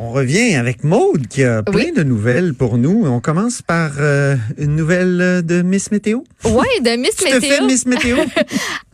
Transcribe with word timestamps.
On 0.00 0.12
revient 0.12 0.54
avec 0.54 0.84
Maude 0.84 1.26
qui 1.26 1.42
a 1.42 1.62
plein 1.64 1.86
Oui. 1.86 1.92
de 1.92 2.04
nouvelles 2.04 2.54
pour 2.54 2.78
nous. 2.78 3.04
On 3.06 3.18
commence 3.20 3.62
par 3.62 3.90
euh, 3.98 4.36
une 4.56 4.76
nouvelle 4.76 5.42
de 5.44 5.62
Miss 5.62 5.90
Météo. 5.90 6.20
Ouais, 6.44 6.80
de 6.82 6.90
Miss 6.96 7.16
Tu 7.16 7.24
te 7.24 7.30
fais 7.40 7.40
Météo. 7.40 7.66
Miss 7.66 7.84
Météo? 7.86 8.16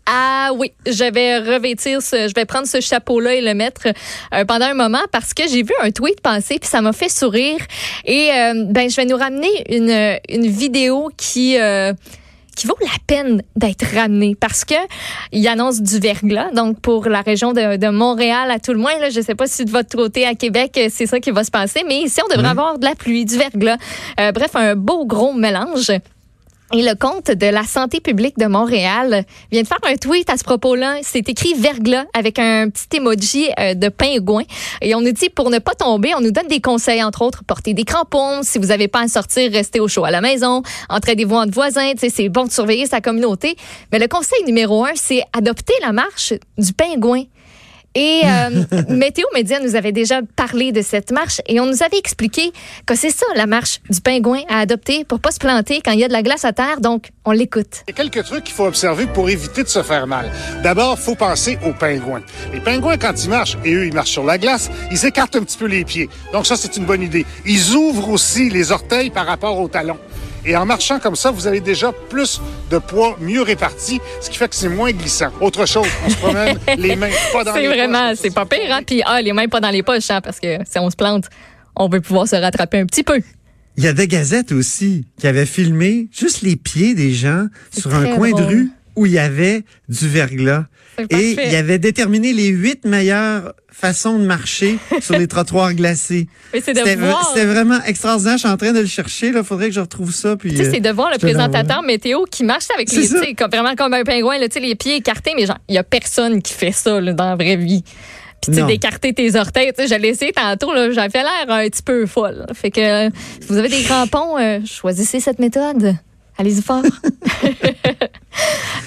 Ah 0.07 0.51
oui, 0.55 0.71
je 0.87 1.11
vais 1.11 1.39
revêtir 1.39 2.03
ce, 2.03 2.29
je 2.29 2.35
vais 2.35 2.45
prendre 2.45 2.67
ce 2.67 2.79
chapeau-là 2.79 3.37
et 3.37 3.41
le 3.41 3.55
mettre 3.55 3.87
euh, 4.35 4.45
pendant 4.45 4.67
un 4.67 4.75
moment 4.75 5.01
parce 5.13 5.33
que 5.33 5.45
j'ai 5.49 5.63
vu 5.63 5.73
un 5.83 5.91
tweet 5.93 6.21
passer 6.21 6.59
puis 6.59 6.69
ça 6.69 6.83
m'a 6.83 6.93
fait 6.93 7.09
sourire 7.09 7.57
et 8.05 8.29
euh, 8.31 8.65
ben 8.69 8.91
je 8.91 8.97
vais 8.97 9.07
nous 9.07 9.17
ramener 9.17 9.49
une 9.75 10.19
une 10.29 10.47
vidéo 10.47 11.09
qui 11.17 11.59
euh, 11.59 11.95
qui 12.55 12.67
vaut 12.67 12.77
la 12.81 12.97
peine 13.07 13.43
d'être 13.57 13.85
ramenée 13.95 14.35
parce 14.39 14.65
que 14.65 14.75
il 15.33 15.47
annonce 15.49 15.83
du 15.83 15.99
verglas 15.99 16.51
donc 16.53 16.81
pour 16.81 17.09
la 17.09 17.21
région 17.23 17.53
de, 17.53 17.77
de 17.77 17.89
Montréal 17.89 18.51
à 18.51 18.59
tout 18.59 18.73
le 18.73 18.79
moins 18.79 18.99
là. 18.99 19.11
Je 19.11 19.21
sais 19.21 19.35
pas 19.35 19.47
si 19.47 19.65
de 19.65 19.71
votre 19.71 19.97
côté 19.97 20.27
à 20.27 20.35
Québec 20.35 20.73
euh, 20.77 20.89
c'est 20.91 21.07
ça 21.07 21.21
qui 21.21 21.31
va 21.31 21.45
se 21.45 21.51
passer 21.51 21.83
mais 21.87 22.01
ici 22.01 22.21
on 22.25 22.35
devrait 22.35 22.51
avoir 22.51 22.79
de 22.79 22.85
la 22.85 22.95
pluie 22.95 23.25
du 23.25 23.37
verglas. 23.37 23.79
Euh, 24.21 24.33
bref 24.33 24.55
un 24.55 24.77
beau 24.77 25.05
gros 25.07 25.33
mélange 25.33 25.93
et 26.73 26.83
le 26.83 26.95
compte 26.95 27.31
de 27.31 27.47
la 27.47 27.63
santé 27.65 28.01
publique 28.01 28.39
de 28.39 28.47
Montréal 28.47 29.25
vient 29.53 29.63
de 29.63 29.67
faire 29.67 29.79
un 29.85 29.97
tweet 29.97 30.31
à 30.31 30.37
ce 30.37 30.45
propos-là. 30.45 30.97
C'est 31.03 31.29
écrit 31.29 31.55
verglas 31.55 32.07
avec 32.15 32.39
un 32.39 32.71
petit 32.71 32.97
emoji 32.97 33.49
euh, 33.61 33.75
de 33.75 33.89
pingouin. 33.89 34.45
Et 34.81 34.95
on 34.95 35.01
nous 35.01 35.13
dit 35.13 35.29
pour 35.29 35.51
ne 35.51 35.59
pas 35.59 35.75
tomber, 35.75 36.15
on 36.17 36.21
nous 36.21 36.31
donne 36.31 36.49
des 36.49 36.61
conseils, 36.61 37.03
entre 37.03 37.23
autres, 37.23 37.45
porter 37.45 37.75
des 37.75 37.85
crampons. 37.85 38.43
Si 38.43 38.59
vous 38.59 38.69
n'avez 38.69 38.89
pas 38.89 39.03
à 39.03 39.09
sortir, 39.09 39.53
restez 39.53 39.79
au 39.79 39.89
chaud 39.89 40.05
à 40.05 40.11
la 40.11 40.21
maison. 40.21 40.63
Entraidez-vous 40.89 41.37
entre 41.37 41.53
voisins. 41.53 41.93
C'est 41.97 42.29
bon 42.29 42.47
de 42.47 42.51
surveiller 42.51 42.87
sa 42.87 43.01
communauté. 43.01 43.57
Mais 43.93 43.99
le 43.99 44.09
conseil 44.09 44.43
numéro 44.45 44.85
un, 44.85 44.93
c'est 44.95 45.23
adopter 45.33 45.75
la 45.83 45.93
marche 45.93 46.33
du 46.57 46.73
pingouin. 46.73 47.25
Et 47.95 48.23
euh, 48.25 48.65
Météo 48.89 49.25
Média 49.35 49.61
nous 49.61 49.77
avait 49.77 49.93
déjà 49.93 50.21
parlé 50.37 50.73
de 50.73 50.83
cette 50.83 51.13
marche 51.13 51.41
et 51.47 51.61
on 51.61 51.67
nous 51.67 51.83
avait 51.83 51.99
expliqué 51.99 52.53
que 52.87 52.95
c'est 52.95 53.11
ça 53.11 53.27
la 53.37 53.47
marche 53.47 53.81
du 53.89 54.01
pingouin 54.01 54.43
à 54.49 54.59
adopter 54.59 55.05
pour 55.05 55.21
pas 55.21 55.31
se 55.31 55.39
planter 55.39 55.81
quand 55.85 55.93
il 55.93 56.01
y 56.01 56.05
a 56.05 56.09
de 56.09 56.13
la 56.13 56.23
glace 56.23 56.45
à 56.45 56.53
terre. 56.53 56.81
Donc, 56.81 57.11
on 57.25 57.31
l'écoute. 57.31 57.85
Il 57.87 57.97
y 57.97 58.01
a 58.01 58.03
quelques 58.03 58.25
trucs 58.25 58.45
qu'il 58.45 58.55
faut 58.55 58.67
observer 58.67 59.07
pour 59.07 59.31
éviter 59.31 59.63
de 59.63 59.69
se 59.69 59.83
faire 59.83 60.07
mal. 60.07 60.31
D'abord, 60.63 60.99
faut 60.99 61.15
penser 61.15 61.59
aux 61.65 61.73
pingouins. 61.73 62.23
Les 62.53 62.61
pingouins, 62.61 62.99
quand 62.99 63.15
ils 63.23 63.31
marchent, 63.31 63.57
et 63.65 63.73
eux, 63.73 63.87
ils 63.87 63.95
marchent 63.95 64.11
sur 64.11 64.25
la 64.25 64.39
glace, 64.39 64.71
ils 64.91 65.07
écartent 65.07 65.37
un 65.37 65.43
petit 65.43 65.59
peu 65.59 65.67
les 65.67 65.85
pieds. 65.85 66.09
Donc 66.33 66.47
ça, 66.47 66.57
c'est 66.57 66.77
une 66.77 66.85
bonne 66.85 67.03
idée. 67.03 67.25
Ils 67.47 67.75
ouvrent 67.75 68.11
aussi 68.11 68.51
les 68.51 68.73
orteils 68.73 69.11
par 69.11 69.27
rapport 69.27 69.59
aux 69.61 69.69
talons. 69.69 69.99
Et 70.47 70.57
en 70.57 70.67
marchant 70.67 70.99
comme 70.99 71.17
ça, 71.17 71.31
vous 71.31 71.47
avez 71.47 71.61
déjà 71.61 71.91
plus 71.93 72.41
de 72.71 72.79
poids 72.79 73.17
mieux 73.21 73.43
réparti, 73.43 74.01
ce 74.21 74.29
qui 74.29 74.37
fait 74.37 74.49
que 74.49 74.55
c'est 74.55 74.69
moins 74.69 74.93
glissant. 74.93 75.31
Autre 75.41 75.67
chose, 75.67 75.87
on 76.05 76.11
se 76.11 76.17
promène 76.17 76.59
les 76.79 76.97
mains 76.97 77.09
pas 77.33 77.45
dans 77.45 77.55
les 77.55 77.63
C'est 77.63 77.69
vraiment, 77.69 78.11
poches. 78.11 78.19
c'est 78.21 78.35
pas 78.35 78.45
pire, 78.45 78.71
hein? 78.71 78.81
Puis, 78.87 79.03
ah, 79.07 79.23
les 79.23 79.33
mains 79.33 79.49
pas 79.49 79.61
dans 79.61 79.71
les 79.71 79.83
poches, 79.83 80.11
hein, 80.11 80.21
parce 80.21 80.41
que 80.41 80.59
si 80.71 80.79
on 80.79 80.91
se 80.91 80.97
plante, 80.97 81.25
on 81.77 81.89
veut 81.89 82.01
pouvoir 82.03 82.29
se 82.29 82.37
rattraper 82.37 82.79
un 82.79 82.87
petit 82.87 83.03
peu. 83.03 83.21
Il 83.77 83.85
y 83.85 83.89
a 83.89 83.93
des 83.93 84.07
gazettes 84.07 84.53
aussi 84.53 85.07
qui 85.19 85.27
avaient 85.27 85.47
filmé 85.47 86.09
juste 86.13 86.43
les 86.43 86.57
pieds 86.57 86.95
des 86.95 87.13
gens 87.13 87.47
sur 87.77 87.95
un 87.95 88.15
coin 88.15 88.31
de 88.31 88.43
rue 88.43 88.71
où 88.97 89.07
il 89.07 89.13
y 89.13 89.19
avait 89.19 89.65
du 89.89 90.09
verglas. 90.09 90.67
Et 91.11 91.37
il 91.49 91.57
avait 91.57 91.79
déterminé 91.79 92.33
les 92.33 92.49
huit 92.49 92.85
meilleures 92.85 93.55
façons 93.69 94.19
de 94.19 94.25
marcher 94.25 94.79
sur 95.01 95.19
les 95.19 95.27
trottoirs 95.27 95.75
glacés. 95.75 96.29
C'était 96.53 96.95
voir. 96.95 97.35
vraiment 97.35 97.83
extraordinaire. 97.85 98.35
Je 98.35 98.39
suis 98.39 98.49
en 98.49 98.57
train 98.57 98.73
de 98.73 98.81
le 98.81 98.87
chercher. 98.87 99.33
Il 99.35 99.43
faudrait 99.43 99.69
que 99.69 99.75
je 99.75 99.81
retrouve 99.81 100.13
ça. 100.13 100.37
Puis, 100.37 100.59
euh, 100.59 100.71
c'est 100.73 100.81
de 100.81 100.91
voir 100.91 101.11
le 101.11 101.19
présentateur 101.19 101.83
météo 101.83 102.25
qui 102.31 102.45
marche 102.45 102.67
avec 102.75 102.93
les, 102.93 103.35
comme, 103.35 103.51
vraiment 103.51 103.75
comme 103.75 103.93
un 103.95 104.05
pingouin, 104.05 104.39
là, 104.39 104.47
les 104.55 104.75
pieds 104.77 104.97
écartés, 104.97 105.33
mais 105.37 105.47
genre, 105.47 105.59
il 105.69 105.75
y 105.75 105.79
a 105.79 105.83
personne 105.83 106.41
qui 106.41 106.53
fait 106.53 106.73
ça, 106.73 107.01
là, 107.01 107.13
dans 107.13 107.31
la 107.31 107.37
vraie 107.37 107.57
vie. 107.57 107.83
Puis, 108.41 108.63
d'écarter 108.63 109.13
tes 109.13 109.37
orteils, 109.37 109.73
tu 109.77 109.83
sais, 109.83 109.95
je 109.95 110.01
l'ai 110.01 110.09
essayé 110.09 110.33
tantôt, 110.33 110.71
j'avais 110.93 111.23
l'air 111.23 111.47
un 111.49 111.69
petit 111.69 111.83
peu 111.83 112.07
folle. 112.07 112.47
Fait 112.53 112.71
que, 112.71 113.07
euh, 113.07 113.11
si 113.41 113.49
vous 113.49 113.57
avez 113.57 113.69
des 113.69 113.83
crampons, 113.83 114.39
euh, 114.39 114.61
choisissez 114.67 115.19
cette 115.19 115.39
méthode. 115.39 115.97
Allez-y 116.37 116.63
fort. 116.63 116.83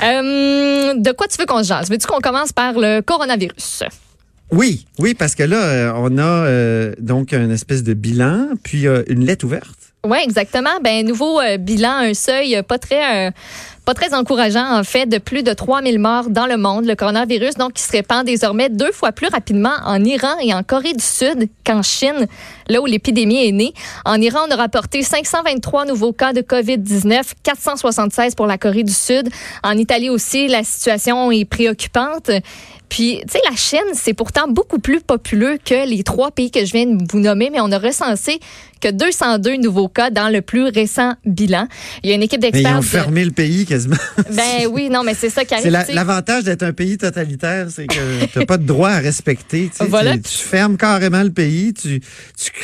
Euh, 0.04 0.94
de 0.94 1.12
quoi 1.12 1.28
tu 1.28 1.38
veux 1.38 1.46
qu'on 1.46 1.64
se 1.64 1.68
jase? 1.68 1.90
Veux-tu 1.90 2.08
qu'on 2.08 2.20
commence 2.20 2.54
par 2.54 2.74
le 2.74 3.02
coronavirus? 3.02 3.84
Oui, 4.52 4.86
oui, 5.00 5.14
parce 5.14 5.36
que 5.36 5.44
là, 5.44 5.58
euh, 5.58 5.92
on 5.96 6.18
a 6.18 6.24
euh, 6.24 6.94
donc 7.00 7.34
un 7.34 7.50
espèce 7.50 7.84
de 7.84 7.94
bilan, 7.94 8.50
puis 8.64 8.88
euh, 8.88 9.04
une 9.08 9.26
lettre 9.26 9.46
ouverte. 9.46 9.87
Oui, 10.10 10.20
exactement. 10.24 10.70
Ben 10.82 11.06
nouveau 11.06 11.42
euh, 11.42 11.58
bilan, 11.58 11.98
un 11.98 12.14
seuil 12.14 12.56
euh, 12.56 12.64
pas 12.64 12.80
très 12.80 13.28
euh, 13.28 13.32
pas 13.84 13.94
très 13.94 14.14
encourageant 14.14 14.80
en 14.80 14.86
fait 14.86 15.06
de 15.06 15.18
plus 15.18 15.44
de 15.44 15.52
3000 15.52 16.00
morts 16.00 16.30
dans 16.30 16.46
le 16.46 16.56
monde, 16.56 16.86
le 16.86 16.96
coronavirus 16.96 17.56
donc 17.56 17.74
qui 17.74 17.84
se 17.84 17.92
répand 17.92 18.26
désormais 18.26 18.70
deux 18.70 18.94
fois 18.94 19.12
plus 19.12 19.28
rapidement 19.28 19.76
en 19.86 20.02
Iran 20.06 20.38
et 20.42 20.54
en 20.54 20.64
Corée 20.64 20.94
du 20.94 21.04
Sud 21.04 21.50
qu'en 21.66 21.82
Chine, 21.82 22.28
là 22.70 22.82
où 22.82 22.86
l'épidémie 22.86 23.48
est 23.50 23.52
née. 23.52 23.74
En 24.06 24.22
Iran, 24.22 24.40
on 24.48 24.52
a 24.52 24.56
rapporté 24.56 25.02
523 25.04 25.86
nouveaux 25.86 26.14
cas 26.14 26.32
de 26.32 26.40
COVID-19, 26.40 27.24
476 27.44 28.36
pour 28.36 28.46
la 28.46 28.58
Corée 28.58 28.84
du 28.84 28.94
Sud. 28.94 29.28
En 29.64 29.78
Italie 29.78 30.10
aussi, 30.10 30.48
la 30.48 30.64
situation 30.64 31.32
est 31.32 31.46
préoccupante. 31.46 32.32
Puis, 32.90 33.20
tu 33.24 33.34
sais, 33.34 33.40
la 33.50 33.56
Chine, 33.56 33.94
c'est 33.94 34.14
pourtant 34.14 34.48
beaucoup 34.48 34.80
plus 34.80 35.02
populeux 35.02 35.58
que 35.64 35.88
les 35.88 36.04
trois 36.04 36.32
pays 36.32 36.52
que 36.52 36.66
je 36.66 36.72
viens 36.72 36.86
de 36.86 37.04
vous 37.12 37.20
nommer, 37.20 37.50
mais 37.50 37.60
on 37.60 37.72
a 37.72 37.80
recensé 37.80 38.40
que 38.80 38.90
202 38.92 39.58
nouveaux 39.58 39.88
cas 39.88 40.10
dans 40.10 40.30
le 40.30 40.42
plus 40.42 40.66
récent 40.66 41.14
bilan. 41.26 41.68
Il 42.04 42.10
y 42.10 42.14
a 42.14 42.16
une 42.16 42.24
équipe 42.24 42.42
Mais 42.42 42.50
ils 42.50 42.54
d'experts. 42.54 42.76
ont 42.78 42.80
de- 42.80 42.86
fermé 42.86 43.26
le 43.26 43.32
pays 43.32 43.66
quasiment. 43.66 43.96
Ben 44.32 44.68
oui, 44.72 44.90
non, 44.90 45.04
mais 45.04 45.14
c'est 45.14 45.30
ça 45.30 45.46
qui 45.46 45.54
arrive. 45.54 45.64
C'est 45.66 45.72
la- 45.72 45.86
l'avantage 45.94 46.44
d'être 46.44 46.64
un 46.64 46.74
pays 46.74 46.98
totalitaire, 46.98 47.68
c'est 47.70 47.88
que 47.88 48.26
tu 48.32 48.40
n'as 48.40 48.46
pas 48.46 48.58
de 48.58 48.66
droit 48.66 48.90
à 48.90 49.00
respecter. 49.00 49.70
tu 49.72 49.78
sais. 49.78 49.90
Voilà. 49.90 50.14
Tu, 50.16 50.22
tu 50.24 50.38
fermes 50.38 50.78
carrément 50.78 51.24
le 51.24 51.32
pays, 51.32 51.74
tu, 51.74 52.02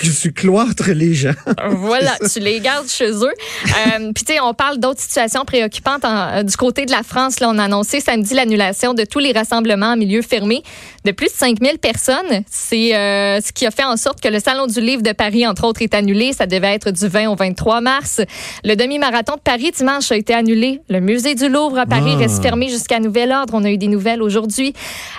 tu, 0.02 0.10
tu 0.14 0.32
cloîtres 0.34 0.90
les 0.92 1.14
gens. 1.14 1.32
Voilà, 1.70 2.12
tu 2.32 2.40
les 2.40 2.60
gardes 2.60 2.88
chez 2.88 3.10
eux. 3.12 3.24
Euh, 3.28 4.12
Puis, 4.14 4.24
tu 4.26 4.34
sais, 4.34 4.40
on 4.40 4.54
parle 4.54 4.80
d'autres 4.80 5.02
situations 5.02 5.46
préoccupantes. 5.46 6.06
en- 6.06 6.38
euh, 6.40 6.44
du 6.44 6.56
côté 6.58 6.86
de 6.86 6.92
la 6.92 7.04
France, 7.04 7.40
là, 7.40 7.50
on 7.50 7.58
a 7.58 7.64
annoncé 7.64 8.00
samedi 8.00 8.34
l'annulation 8.34 8.94
de 8.94 9.04
tous 9.06 9.20
les 9.20 9.32
rassemblements 9.32 9.94
en 9.94 9.98
milieu 9.98 10.22
fermé 10.22 10.64
de 11.06 11.12
plus 11.12 11.28
de 11.28 11.34
5000 11.34 11.80
personnes. 11.80 12.44
C'est 12.50 12.96
euh, 12.96 13.40
ce 13.42 13.52
qui 13.52 13.66
a 13.66 13.72
fait 13.72 13.84
en 13.84 13.98
sorte 13.98 14.22
que 14.22 14.28
le 14.28 14.40
Salon 14.40 14.68
du 14.68 14.80
Livre 14.82 15.02
de 15.02 15.12
Paris, 15.12 15.46
entre 15.48 15.64
autres, 15.66 15.82
est 15.82 15.94
annulé. 15.94 16.03
Ça 16.34 16.46
devait 16.46 16.74
être 16.74 16.92
du 16.92 17.08
20 17.08 17.28
au 17.30 17.36
23 17.36 17.82
mars. 17.82 18.22
Le 18.64 18.76
demi-marathon 18.76 19.36
de 19.36 19.42
Paris 19.42 19.72
dimanche 19.76 20.12
a 20.12 20.16
été 20.18 20.34
annulé. 20.34 20.82
Le 20.90 21.00
musée 21.00 21.36
du 21.36 21.48
Louvre 21.50 21.78
à 21.80 21.86
Paris 21.86 22.12
Ah. 22.16 22.20
reste 22.20 22.42
fermé 22.42 22.68
jusqu'à 22.70 23.00
nouvel 23.00 23.32
ordre. 23.32 23.54
On 23.56 23.64
a 23.64 23.70
eu 23.72 23.78
des 23.78 23.88
nouvelles 23.88 24.22
aujourd'hui. 24.22 24.74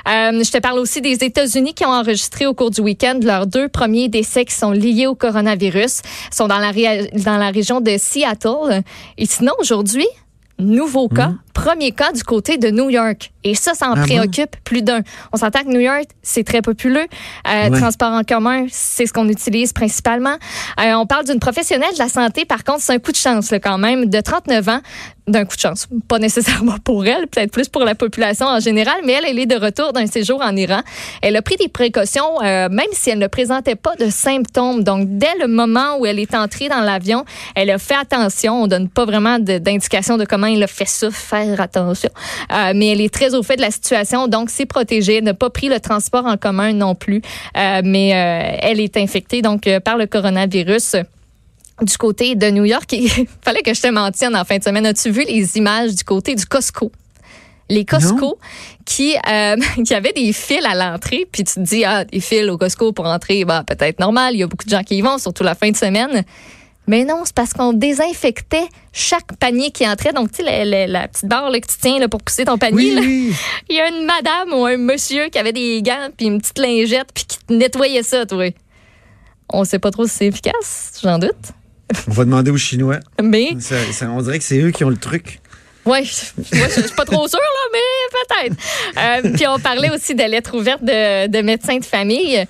Euh, 0.09 0.43
je 0.45 0.51
te 0.51 0.59
parle 0.59 0.79
aussi 0.79 1.01
des 1.01 1.25
États-Unis 1.25 1.75
qui 1.75 1.85
ont 1.85 1.91
enregistré 1.93 2.47
au 2.47 2.55
cours 2.55 2.71
du 2.71 2.81
week-end 2.81 3.19
leurs 3.23 3.47
deux 3.47 3.69
premiers 3.69 4.09
décès 4.09 4.45
qui 4.45 4.55
sont 4.55 4.71
liés 4.71 5.07
au 5.07 5.15
coronavirus. 5.15 6.01
Ils 6.31 6.35
sont 6.37 6.47
dans 6.49 6.59
la, 6.59 6.71
ré- 6.71 7.11
dans 7.25 7.37
la 7.39 7.51
région 7.51 7.81
de 7.81 7.97
Seattle. 7.99 8.83
Et 9.19 9.27
sinon, 9.27 9.53
aujourd'hui, 9.59 10.07
nouveau 10.59 11.09
cas, 11.09 11.33
premier 11.55 11.93
cas 11.93 12.13
du 12.13 12.23
côté 12.23 12.59
de 12.59 12.69
New 12.69 12.91
York. 12.91 13.33
Et 13.45 13.55
ça, 13.55 13.75
ça 13.75 13.89
en. 13.89 13.93
Ah 13.93 13.97
bon? 13.97 14.03
préoccupe 14.03 14.57
plus 14.65 14.83
d'un. 14.83 15.01
On 15.33 15.37
s'entend 15.37 15.61
que 15.63 15.69
New 15.69 15.81
York, 15.81 16.05
c'est 16.23 16.45
très 16.45 16.61
populeux. 16.63 17.07
Euh, 17.49 17.71
Ouais. 17.71 17.79
Transport 17.79 18.13
en 18.13 18.25
commun, 18.25 18.67
c'est 18.71 19.07
ce 19.07 19.13
qu'on 19.13 19.29
utilise 19.29 19.73
principalement. 19.73 20.37
Euh, 20.81 20.93
on 20.95 21.07
parle 21.07 21.25
d'une 21.25 21.39
professionnelle 21.39 21.93
de 21.95 21.99
la 21.99 22.09
santé, 22.09 22.45
par 22.45 22.63
contre, 22.65 22.81
c'est 22.83 22.93
un 22.93 22.99
coup 22.99 23.13
de 23.13 23.17
chance 23.17 23.51
là, 23.51 23.59
quand 23.59 23.79
même, 23.79 24.07
de 24.07 24.21
39 24.21 24.69
ans, 24.69 24.81
d'un 25.27 25.45
coup 25.45 25.57
de 25.57 25.61
chance. 25.61 25.87
Pas 26.09 26.19
nécessairement 26.19 26.77
pour 26.85 27.07
elle, 27.07 27.27
peut-être 27.27 27.51
plus 27.51 27.69
pour 27.69 27.85
la 27.85 27.95
population 27.95 28.47
en 28.47 28.61
général, 28.61 28.97
mais 29.05 29.13
elle, 29.13 29.25
elle 29.27 29.39
est 29.39 29.47
de 29.47 29.57
retour 29.57 29.93
d'un 29.93 30.07
séjour 30.07 30.41
en 30.43 30.55
Iran. 30.57 30.81
Elle 31.23 31.37
a 31.37 31.43
pris 31.43 31.57
des 31.57 31.69
précautions, 31.69 32.43
euh, 32.43 32.69
même 32.69 32.87
si 32.93 33.11
elle 33.11 33.19
ne 33.19 33.27
présentait 33.27 33.77
pas 33.77 33.95
de 33.97 34.11
symptômes. 34.11 34.83
Donc, 34.85 35.07
dès 35.17 35.35
le 35.41 35.47
moment 35.47 35.97
où 35.99 36.07
elle 36.07 36.19
est 36.19 36.35
entrée 36.35 36.69
dans 36.69 36.81
l'avion, 36.81 37.25
elle 37.55 37.71
a 37.71 37.79
fait 37.79 37.97
attention. 37.97 38.63
On 38.63 38.67
donne 38.67 38.89
pas 38.89 39.05
vraiment 39.05 39.39
d'indication 39.39 40.17
de, 40.19 40.25
comment 40.25 40.47
elle 40.47 40.63
a 40.63 40.67
fait 40.67 40.89
ça, 40.89 41.09
faire 41.45 41.61
attention. 41.61 42.11
Euh, 42.53 42.73
mais 42.75 42.89
elle 42.89 43.01
est 43.01 43.13
très 43.13 43.35
au 43.35 43.43
fait 43.43 43.57
de 43.57 43.61
la 43.61 43.71
situation, 43.71 44.29
donc 44.29 44.51
c'est 44.51 44.67
protégé. 44.67 45.17
Elle 45.17 45.25
n'a 45.25 45.35
pas 45.35 45.51
pris 45.51 45.69
le 45.69 45.81
transport 45.81 46.27
en 46.27 46.37
commun 46.37 46.73
non 46.73 46.95
plus, 46.95 47.23
Euh, 47.57 47.83
mais 47.85 48.13
euh, 48.15 48.59
elle 48.61 48.81
est 48.81 48.97
infectée 48.97 49.43
donc 49.43 49.69
par 49.85 49.97
le 49.97 50.07
coronavirus 50.07 50.97
du 51.83 51.97
côté 51.97 52.35
de 52.35 52.51
New 52.51 52.65
York. 52.65 52.93
Il 52.93 53.09
fallait 53.43 53.63
que 53.63 53.75
je 53.75 53.81
te 53.81 53.89
mentionne 53.89 54.37
en 54.37 54.45
fin 54.45 54.59
de 54.59 54.65
semaine. 54.65 54.87
As-tu 54.87 55.11
vu 55.11 55.25
les 55.25 55.57
images 55.57 55.95
du 55.95 56.05
côté 56.05 56.35
du 56.35 56.47
Costco? 56.47 56.93
Les 57.71 57.85
Costco 57.85 58.39
qui, 58.85 59.17
euh, 59.29 59.57
qui 59.85 59.95
avaient 59.95 60.13
des 60.13 60.33
fils 60.33 60.65
à 60.65 60.75
l'entrée, 60.75 61.27
puis 61.31 61.45
tu 61.45 61.55
te 61.55 61.61
dis, 61.61 61.85
ah, 61.85 62.05
des 62.05 62.21
fils 62.21 62.49
au 62.49 62.59
Costco 62.59 62.93
pour 62.93 63.07
entrer, 63.07 63.45
bah, 63.45 63.65
peut-être 63.67 63.99
normal, 64.01 64.35
il 64.35 64.41
y 64.41 64.43
a 64.43 64.47
beaucoup 64.47 64.67
de 64.67 64.71
gens 64.71 64.83
qui 64.83 64.97
y 64.97 65.01
vont, 65.01 65.19
surtout 65.19 65.45
la 65.45 65.55
fin 65.55 65.71
de 65.71 65.77
semaine. 65.77 66.25
Mais 66.87 67.05
non, 67.05 67.23
c'est 67.25 67.35
parce 67.35 67.53
qu'on 67.55 67.73
désinfectait 67.73 68.67
chaque 68.93 69.37
panier 69.41 69.71
qui 69.71 69.89
entrait. 69.89 70.13
Donc, 70.13 70.31
tu 70.33 70.37
sais, 70.37 70.43
la, 70.43 70.65
la- 70.65 70.87
la 70.87 71.09
petite 71.09 71.27
barre 71.27 71.49
là, 71.51 71.59
que 71.59 71.67
tu 71.67 71.77
tiens 71.81 71.99
là, 71.99 72.09
pour 72.09 72.21
pousser 72.23 72.45
ton 72.45 72.59
panier, 72.59 72.77
Oui, 72.77 72.95
là. 72.95 73.01
oui. 73.01 73.35
il 73.71 73.77
y 73.77 73.81
a 73.81 73.89
une 73.89 74.05
madame 74.05 74.53
ou 74.53 74.67
un 74.67 74.77
monsieur 74.77 75.29
qui 75.31 75.39
avait 75.39 75.53
des 75.55 75.81
gants 75.83 76.09
puis 76.17 76.27
une 76.27 76.41
petite 76.41 76.59
lingette 76.59 77.09
puis 77.15 77.25
qui 77.25 77.39
nettoyait 77.55 78.03
ça, 78.03 78.27
toi. 78.27 78.53
On 79.49 79.65
sait 79.65 79.79
pas 79.79 79.91
trop 79.91 80.07
si 80.07 80.15
c'est 80.15 80.27
efficace, 80.27 81.01
j'en 81.03 81.19
doute. 81.19 81.31
On 82.09 82.13
va 82.13 82.25
demander 82.25 82.51
aux 82.51 82.57
Chinois. 82.57 83.01
Mais, 83.23 83.51
Ça- 83.61 83.77
ça- 83.93 84.11
on 84.11 84.21
dirait 84.23 84.39
que 84.39 84.45
c'est 84.45 84.59
eux 84.59 84.71
qui 84.71 84.85
ont 84.85 84.91
le 84.91 84.97
truc. 84.97 85.41
je 85.87 85.89
moi, 85.91 86.01
je 86.03 86.07
suis 86.81 86.95
pas 86.97 87.05
trop 87.05 87.29
sûre, 87.29 87.39
là, 87.39 87.71
mais 87.73 88.49
peut-être. 88.49 88.57
Euh, 89.29 89.33
puis 89.37 89.47
on 89.47 89.59
parlait 89.59 89.91
aussi 89.91 90.15
de 90.15 90.23
lettres 90.23 90.57
ouvertes 90.57 90.83
de, 90.85 91.27
de 91.29 91.41
médecins 91.43 91.77
de 91.79 91.85
famille. 91.85 92.45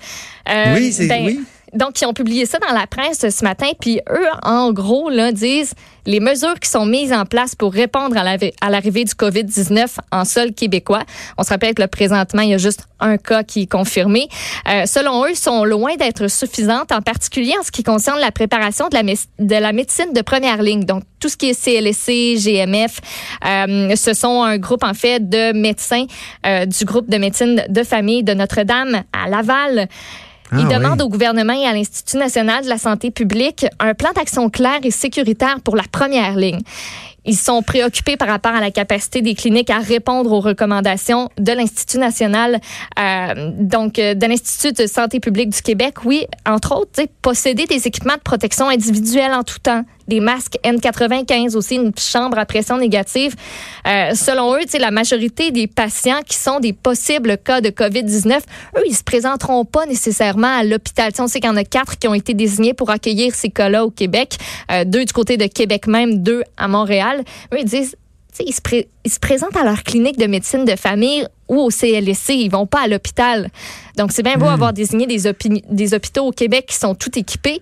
Euh, 0.49 0.75
oui, 0.75 0.91
c'est 0.93 1.07
ben, 1.07 1.25
oui. 1.25 1.43
Donc, 1.75 1.99
ils 2.01 2.05
ont 2.05 2.13
publié 2.13 2.45
ça 2.45 2.57
dans 2.59 2.73
la 2.73 2.87
presse 2.87 3.27
ce 3.29 3.43
matin. 3.43 3.67
Puis 3.79 3.99
eux, 4.09 4.27
en 4.43 4.71
gros, 4.71 5.09
là, 5.09 5.31
disent 5.31 5.73
les 6.05 6.19
mesures 6.19 6.59
qui 6.59 6.69
sont 6.69 6.85
mises 6.85 7.11
en 7.11 7.25
place 7.25 7.55
pour 7.55 7.73
répondre 7.73 8.15
à 8.17 8.69
l'arrivée 8.69 9.03
du 9.03 9.13
COVID-19 9.13 9.97
en 10.11 10.23
sol 10.23 10.53
québécois. 10.53 11.03
On 11.37 11.43
se 11.43 11.49
rappelle 11.49 11.73
que 11.73 11.81
le 11.81 11.87
présentement, 11.87 12.43
il 12.43 12.49
y 12.49 12.53
a 12.53 12.57
juste 12.57 12.87
un 12.99 13.17
cas 13.17 13.43
qui 13.43 13.63
est 13.63 13.71
confirmé. 13.71 14.29
Euh, 14.69 14.85
selon 14.85 15.25
eux, 15.25 15.35
sont 15.35 15.65
loin 15.65 15.95
d'être 15.95 16.29
suffisantes, 16.29 16.91
en 16.91 17.01
particulier 17.01 17.53
en 17.59 17.63
ce 17.63 17.71
qui 17.71 17.83
concerne 17.83 18.19
la 18.19 18.31
préparation 18.31 18.87
de 18.87 18.95
la, 18.95 19.03
de 19.03 19.61
la 19.61 19.73
médecine 19.73 20.13
de 20.13 20.21
première 20.21 20.61
ligne. 20.61 20.85
Donc, 20.85 21.03
tout 21.19 21.27
ce 21.27 21.37
qui 21.37 21.49
est 21.49 21.59
CLSC, 21.59 22.35
GMF, 22.37 22.99
euh, 23.45 23.95
ce 23.95 24.13
sont 24.13 24.43
un 24.43 24.57
groupe, 24.57 24.83
en 24.83 24.93
fait, 24.93 25.27
de 25.27 25.53
médecins 25.53 26.05
euh, 26.45 26.65
du 26.65 26.85
groupe 26.85 27.09
de 27.09 27.17
médecine 27.17 27.63
de 27.67 27.83
famille 27.83 28.23
de 28.23 28.33
Notre-Dame 28.33 29.03
à 29.11 29.27
Laval. 29.27 29.87
Ah, 30.51 30.57
Il 30.59 30.67
demande 30.67 31.01
au 31.01 31.09
gouvernement 31.09 31.53
et 31.53 31.65
à 31.65 31.73
l'Institut 31.73 32.17
national 32.17 32.63
de 32.63 32.69
la 32.69 32.77
santé 32.77 33.11
publique 33.11 33.65
un 33.79 33.93
plan 33.93 34.11
d'action 34.15 34.49
clair 34.49 34.79
et 34.83 34.91
sécuritaire 34.91 35.59
pour 35.61 35.75
la 35.75 35.83
première 35.91 36.35
ligne. 36.35 36.61
Ils 37.25 37.35
sont 37.35 37.63
préoccupés 37.63 38.17
par 38.17 38.27
rapport 38.27 38.53
à 38.53 38.61
la 38.61 38.69
capacité 38.69 39.21
des 39.21 39.33
cliniques 39.33 39.71
à 39.71 39.79
répondre 39.79 40.31
aux 40.31 40.39
recommandations 40.39 41.29
de 41.39 41.51
l'Institut 41.51 41.97
national, 41.97 42.59
euh, 42.99 43.51
donc 43.57 43.97
euh, 43.97 44.13
de 44.13 44.25
l'Institut 44.27 44.73
de 44.73 44.87
santé 44.87 45.19
publique 45.19 45.49
du 45.49 45.61
Québec. 45.61 46.05
Oui, 46.05 46.27
entre 46.45 46.75
autres, 46.75 47.01
posséder 47.23 47.65
des 47.65 47.87
équipements 47.87 48.15
de 48.15 48.19
protection 48.19 48.69
individuelle 48.69 49.33
en 49.33 49.43
tout 49.43 49.57
temps, 49.59 49.83
des 50.07 50.19
masques 50.19 50.57
N95 50.63 51.55
aussi, 51.55 51.75
une 51.75 51.91
chambre 51.97 52.37
à 52.37 52.45
pression 52.45 52.77
négative. 52.77 53.35
Euh, 53.87 54.13
selon 54.13 54.55
eux, 54.55 54.59
la 54.79 54.91
majorité 54.91 55.51
des 55.51 55.67
patients 55.67 56.21
qui 56.27 56.37
sont 56.37 56.59
des 56.59 56.73
possibles 56.73 57.37
cas 57.37 57.61
de 57.61 57.69
COVID-19, 57.69 58.37
eux, 58.77 58.83
ils 58.87 58.95
se 58.95 59.03
présenteront 59.03 59.65
pas 59.65 59.85
nécessairement 59.85 60.59
à 60.59 60.63
l'hôpital. 60.63 61.11
On 61.19 61.27
sait 61.27 61.39
qu'il 61.39 61.49
y 61.49 61.53
en 61.53 61.57
a 61.57 61.63
quatre 61.63 61.97
qui 61.97 62.07
ont 62.07 62.13
été 62.13 62.33
désignés 62.33 62.73
pour 62.73 62.89
accueillir 62.89 63.33
ces 63.33 63.49
cas-là 63.49 63.85
au 63.85 63.91
Québec, 63.91 64.37
euh, 64.71 64.85
deux 64.85 65.05
du 65.05 65.13
côté 65.13 65.37
de 65.37 65.45
Québec 65.47 65.87
même, 65.87 66.21
deux 66.21 66.43
à 66.57 66.67
Montréal. 66.67 67.23
Eux, 67.53 67.59
ils 67.59 67.65
disent, 67.65 67.95
ils 68.39 68.53
se, 68.53 68.61
ils 69.05 69.11
se 69.11 69.19
présentent 69.19 69.55
à 69.55 69.63
leur 69.63 69.83
clinique 69.83 70.17
de 70.17 70.27
médecine 70.27 70.65
de 70.65 70.75
famille 70.75 71.25
ou 71.47 71.59
au 71.59 71.69
CLSC, 71.69 72.33
ils 72.33 72.49
vont 72.49 72.65
pas 72.65 72.81
à 72.81 72.87
l'hôpital. 72.87 73.49
Donc, 73.97 74.11
c'est 74.11 74.23
bien 74.23 74.37
beau 74.37 74.45
hmm. 74.45 74.53
avoir 74.53 74.73
désigné 74.73 75.05
des, 75.05 75.31
des 75.69 75.93
hôpitaux 75.93 76.25
au 76.25 76.31
Québec 76.31 76.65
qui 76.67 76.75
sont 76.75 76.95
tout 76.95 77.17
équipés, 77.17 77.61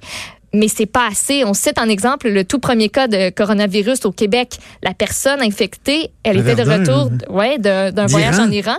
mais 0.54 0.68
c'est 0.68 0.86
pas 0.86 1.08
assez. 1.08 1.44
On 1.44 1.54
cite 1.54 1.80
en 1.80 1.90
exemple 1.90 2.30
le 2.30 2.44
tout 2.44 2.60
premier 2.60 2.90
cas 2.90 3.08
de 3.08 3.30
coronavirus 3.30 4.06
au 4.06 4.12
Québec. 4.12 4.58
La 4.84 4.94
personne 4.94 5.42
infectée, 5.42 6.12
elle 6.24 6.40
était 6.40 6.56
de 6.56 6.70
retour 6.70 7.12
ouais, 7.30 7.58
d'un 7.58 8.06
voyage 8.06 8.40
en 8.40 8.50
Iran, 8.52 8.78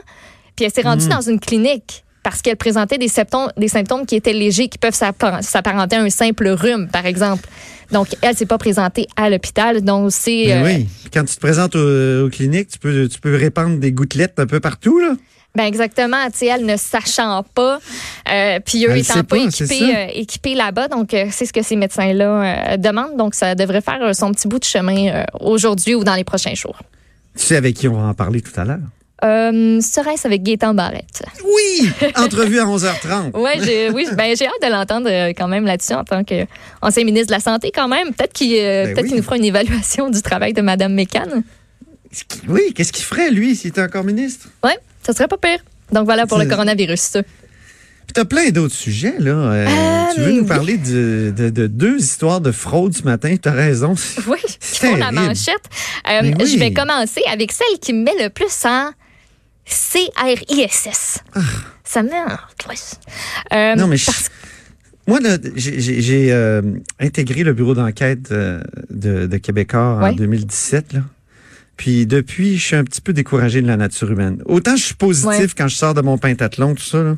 puis 0.57 0.65
elle 0.65 0.73
s'est 0.73 0.83
rendue 0.83 1.07
hmm. 1.07 1.11
dans 1.11 1.21
une 1.21 1.41
clinique 1.41 2.05
parce 2.23 2.41
qu'elle 2.41 2.57
présentait 2.57 2.97
des 2.97 3.09
symptômes, 3.09 3.51
des 3.57 3.69
symptômes 3.69 4.07
qui 4.07 4.17
étaient 4.17 4.33
légers, 4.33 4.69
qui 4.69 4.79
peuvent 4.79 4.95
s'apparenter 4.95 5.97
à 5.97 6.01
un 6.01 6.11
simple 6.11 6.49
rhume, 6.49 6.89
par 6.91 7.05
exemple. 7.05 7.47
Donc, 7.93 8.09
elle 8.23 8.35
s'est 8.35 8.47
pas 8.47 8.57
présentée 8.57 9.07
à 9.15 9.29
l'hôpital. 9.29 9.83
Donc, 9.83 10.11
c'est. 10.11 10.51
Euh, 10.51 10.65
oui. 10.65 10.89
Quand 11.13 11.25
tu 11.25 11.35
te 11.35 11.41
présentes 11.41 11.77
aux, 11.77 12.31
cliniques, 12.31 12.69
tu 12.69 12.79
peux, 12.79 13.09
tu 13.09 13.21
peux 13.21 13.37
répandre 13.37 13.79
des 13.79 13.93
gouttelettes 13.93 14.39
un 14.39 14.47
peu 14.47 14.59
partout, 14.59 14.99
là. 14.99 15.15
Ben 15.57 15.67
exactement, 15.67 16.17
tu 16.37 16.47
elle 16.47 16.67
ne 16.67 16.77
sachant 16.77 17.45
pas, 17.55 17.79
euh, 18.29 18.59
puis 18.65 18.87
eux 18.87 18.97
étant 18.97 19.23
pas, 19.23 19.37
équipés, 19.37 19.95
euh, 19.97 20.07
équipés 20.13 20.57
là-bas, 20.57 20.89
donc 20.89 21.15
euh, 21.15 21.27
c'est 21.31 21.47
ce 21.47 21.53
que 21.53 21.63
ces 21.63 21.77
médecins-là 21.77 22.77
demandent, 22.77 23.17
donc 23.17 23.37
ça 23.37 23.55
devrait 23.55 23.81
faire 23.81 24.13
son 24.17 24.33
petit 24.33 24.49
bout 24.49 24.59
de 24.59 24.65
chemin 24.65 25.25
aujourd'hui 25.39 25.95
ou 25.95 26.03
dans 26.03 26.17
les 26.17 26.25
prochains 26.25 26.55
jours. 26.55 26.81
Tu 27.37 27.45
sais 27.45 27.57
avec 27.57 27.77
qui 27.77 27.87
on 27.87 27.95
va 27.95 28.09
en 28.09 28.15
parler 28.15 28.41
tout 28.41 28.59
à 28.59 28.65
l'heure? 28.65 28.81
Euh, 29.25 29.81
Serait-ce 29.81 30.27
avec 30.27 30.43
Gaétan 30.43 30.75
Barrette? 30.75 31.23
Oui! 31.45 31.89
Entrevue 32.17 32.59
à 32.59 32.65
11h30. 32.65 33.31
ouais, 33.41 33.59
j'ai, 33.63 33.91
oui, 33.91 34.09
ben, 34.13 34.35
j'ai 34.37 34.47
hâte 34.47 34.61
de 34.61 34.73
l'entendre 34.73 35.09
quand 35.37 35.47
même 35.47 35.67
là-dessus 35.67 35.95
en 35.95 36.03
tant 36.03 36.25
qu'ancien 36.25 37.05
ministre 37.05 37.29
de 37.29 37.33
la 37.33 37.41
Santé 37.41 37.71
quand 37.73 37.87
même. 37.87 38.13
Peut-être 38.13 38.33
qu'il, 38.33 38.57
ben 38.57 38.93
peut-être 38.93 39.07
qu'il 39.07 39.17
nous 39.17 39.23
fera 39.23 39.37
une 39.37 39.45
évaluation 39.45 40.11
du 40.11 40.21
travail 40.21 40.53
de 40.53 40.63
Mme 40.63 40.95
Mécan. 40.95 41.29
Oui, 42.49 42.73
qu'est-ce 42.75 42.93
qu'il 42.93 43.05
ferait, 43.05 43.31
lui, 43.31 43.55
s'il 43.55 43.71
était 43.71 43.83
encore 43.83 44.05
ministre? 44.05 44.49
Oui, 44.65 44.73
ça 45.05 45.13
serait 45.13 45.29
pas 45.29 45.39
pire. 45.39 45.59
Donc 45.93 46.05
voilà 46.05 46.27
pour 46.27 46.39
le 46.39 46.47
coronavirus. 46.47 47.19
Tu 48.13 48.21
as 48.21 48.25
plein 48.25 48.51
d'autres 48.51 48.75
sujets, 48.75 49.15
là. 49.19 49.33
Euh, 49.33 49.67
euh, 49.67 50.15
tu 50.15 50.21
veux 50.21 50.33
nous 50.33 50.47
parler 50.47 50.77
de, 50.77 51.67
deux 51.67 51.99
histoires 51.99 52.41
de 52.41 52.53
fraude 52.53 52.95
ce 52.95 53.03
matin? 53.03 53.35
Tu 53.41 53.49
as 53.49 53.53
raison. 53.53 53.95
Oui, 54.29 54.39
qui 54.61 54.79
font 54.87 54.97
la 54.97 55.11
manchette. 55.11 55.65
Euh, 56.09 56.21
je 56.23 56.59
vais 56.59 56.73
commencer 56.73 57.23
avec 57.31 57.53
celle 57.53 57.79
qui 57.81 57.93
me 57.93 58.05
met 58.05 58.23
le 58.23 58.29
plus 58.29 58.65
en 58.67 58.91
CRISS. 59.65 61.19
Ah. 61.35 61.41
Ça 61.83 62.03
me 62.03 62.11
met 62.11 62.21
en 62.21 63.77
non, 63.77 63.87
mais 63.87 63.97
Moi, 65.07 65.19
j'ai 65.57 66.33
intégré 67.01 67.43
le 67.43 67.53
bureau 67.53 67.75
d'enquête 67.75 68.33
de, 68.33 69.37
Québécois 69.39 69.99
en 70.03 70.13
2017. 70.13 70.93
Là. 70.93 71.01
Puis 71.77 72.07
depuis, 72.07 72.57
je 72.57 72.65
suis 72.65 72.77
un 72.77 72.85
petit 72.85 73.01
peu 73.01 73.13
découragé 73.13 73.61
de 73.63 73.67
la 73.67 73.77
nature 73.77 74.11
humaine. 74.11 74.43
Autant 74.47 74.77
je 74.77 74.85
suis 74.85 74.95
positif 74.95 75.55
quand 75.57 75.69
je 75.69 75.77
sors 75.77 75.95
de 75.95 76.01
mon 76.01 76.19
pentathlon, 76.19 76.75
tout 76.75 76.85
ça. 76.85 77.03
Là. 77.03 77.17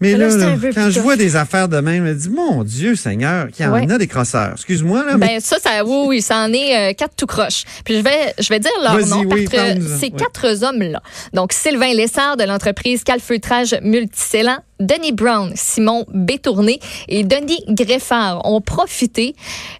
Mais 0.00 0.16
là, 0.16 0.28
quand 0.74 0.88
je 0.88 0.98
vois 0.98 1.16
des 1.16 1.36
affaires 1.36 1.68
de 1.68 1.78
même, 1.78 2.06
je 2.06 2.10
me 2.10 2.14
dis, 2.14 2.30
mon 2.30 2.64
Dieu 2.64 2.96
Seigneur, 2.96 3.48
qu'il 3.48 3.66
y 3.66 3.68
en 3.68 3.74
a 3.74 3.98
des 3.98 4.06
crosseurs. 4.06 4.52
Excuse-moi. 4.52 5.04
Là, 5.04 5.18
mais... 5.18 5.26
Ben, 5.26 5.40
ça, 5.40 5.58
ça, 5.58 5.84
oui, 5.84 6.06
oui, 6.06 6.22
ça 6.22 6.38
en 6.38 6.52
est 6.52 6.90
euh, 6.90 6.94
quatre 6.94 7.14
tout 7.16 7.26
croche. 7.26 7.64
Puis 7.84 7.98
je 7.98 8.02
vais, 8.02 8.34
je 8.38 8.48
vais 8.48 8.60
dire 8.60 8.70
leur 8.82 9.06
nom 9.06 9.28
que 9.28 9.98
ces 9.98 10.10
quatre 10.10 10.64
hommes-là. 10.64 11.02
Donc, 11.34 11.52
Sylvain 11.52 11.92
Lessard 11.92 12.38
de 12.38 12.44
l'entreprise 12.44 13.04
Calfeutrage 13.04 13.76
Multicellant, 13.82 14.60
Denis 14.80 15.12
Brown, 15.12 15.52
Simon 15.54 16.04
Bétourné 16.12 16.80
et 17.08 17.22
Denis 17.22 17.64
Greffard 17.68 18.44
ont 18.44 18.60
profité, 18.60 19.36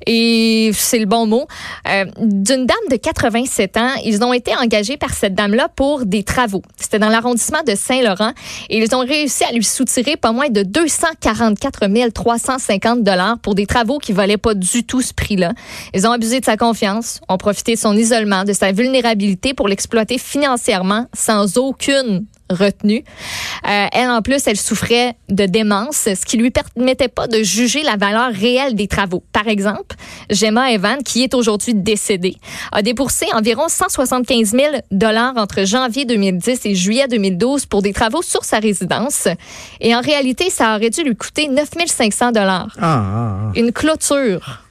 et 0.07 0.71
c'est 0.75 0.99
le 0.99 1.07
bon 1.07 1.27
mot, 1.27 1.47
euh, 1.89 2.05
d'une 2.21 2.67
dame 2.67 2.77
de 2.91 2.97
87 2.97 3.77
ans. 3.77 3.91
Ils 4.05 4.23
ont 4.23 4.33
été 4.33 4.55
engagés 4.57 4.97
par 4.97 5.13
cette 5.15 5.35
dame-là 5.35 5.69
pour 5.75 6.07
des 6.07 6.23
travaux. 6.23 6.63
C'était 6.77 6.99
dans 6.99 7.09
l'arrondissement 7.09 7.63
de 7.67 7.75
Saint-Laurent 7.75 8.33
et 8.69 8.79
ils 8.79 8.95
ont 8.95 9.01
réussi 9.01 9.45
à 9.45 9.53
lui 9.53 9.65
soutirer 9.65 10.17
pas 10.17 10.33
moins 10.33 10.49
de 10.49 10.63
244 10.63 11.81
350 12.13 13.03
dollars 13.03 13.39
pour 13.39 13.55
des 13.55 13.67
travaux 13.67 13.99
qui 13.99 14.13
valaient 14.13 14.37
pas 14.37 14.55
du 14.55 14.85
tout 14.85 15.03
ce 15.03 15.15
prix-là. 15.15 15.53
Ils 15.95 16.07
ont 16.07 16.13
abusé 16.13 16.41
de 16.41 16.45
sa 16.45 16.57
confiance, 16.57 17.21
ont 17.29 17.39
profité 17.39 17.75
de 17.75 17.79
son 17.79 17.97
isolement, 17.97 18.45
de 18.45 18.53
sa 18.53 18.73
vulnérabilité 18.73 19.55
pour 19.55 19.69
l'exploiter 19.69 20.19
financièrement 20.19 21.07
sans 21.15 21.57
aucune 21.57 22.27
retenue. 22.51 23.05
Euh, 23.69 23.87
elle, 23.93 24.11
en 24.11 24.23
plus, 24.23 24.47
elle 24.47 24.57
souffrait 24.57 25.15
de 25.29 25.47
démence, 25.47 26.09
ce 26.15 26.25
qui 26.27 26.37
lui 26.37 26.51
permettait 26.51 27.09
pas 27.09 27.27
de 27.27 27.43
juger 27.43 27.83
la 27.83 27.97
valeur 27.97 28.33
réelle 28.33 28.75
des 28.75 28.89
travaux. 28.89 29.23
Par 29.33 29.49
exemple, 29.49 29.97
Gemma 30.31 30.73
Evan, 30.73 31.03
qui 31.03 31.23
est 31.23 31.35
aujourd'hui 31.35 31.75
décédée, 31.75 32.37
a 32.73 32.83
déboursé 32.83 33.27
environ 33.33 33.69
175 33.69 34.51
000 34.51 34.77
dollars 34.91 35.35
entre 35.37 35.65
janvier 35.65 36.05
2010 36.05 36.61
et 36.65 36.75
juillet 36.75 37.09
2012 37.09 37.67
pour 37.67 37.83
des 37.83 37.93
travaux 37.93 38.23
sur 38.23 38.45
sa 38.45 38.59
résidence. 38.59 39.29
Et 39.81 39.95
en 39.95 40.01
réalité, 40.01 40.51
ça 40.51 40.77
aurait 40.77 40.91
dû 40.91 41.03
lui 41.03 41.17
coûter 41.17 41.49
9 41.49 41.69
500 41.87 42.33
dollars. 42.33 42.77
Ah, 42.79 42.83
ah, 42.83 43.37
ah, 43.49 43.53
Une 43.55 43.73
clôture. 43.73 44.63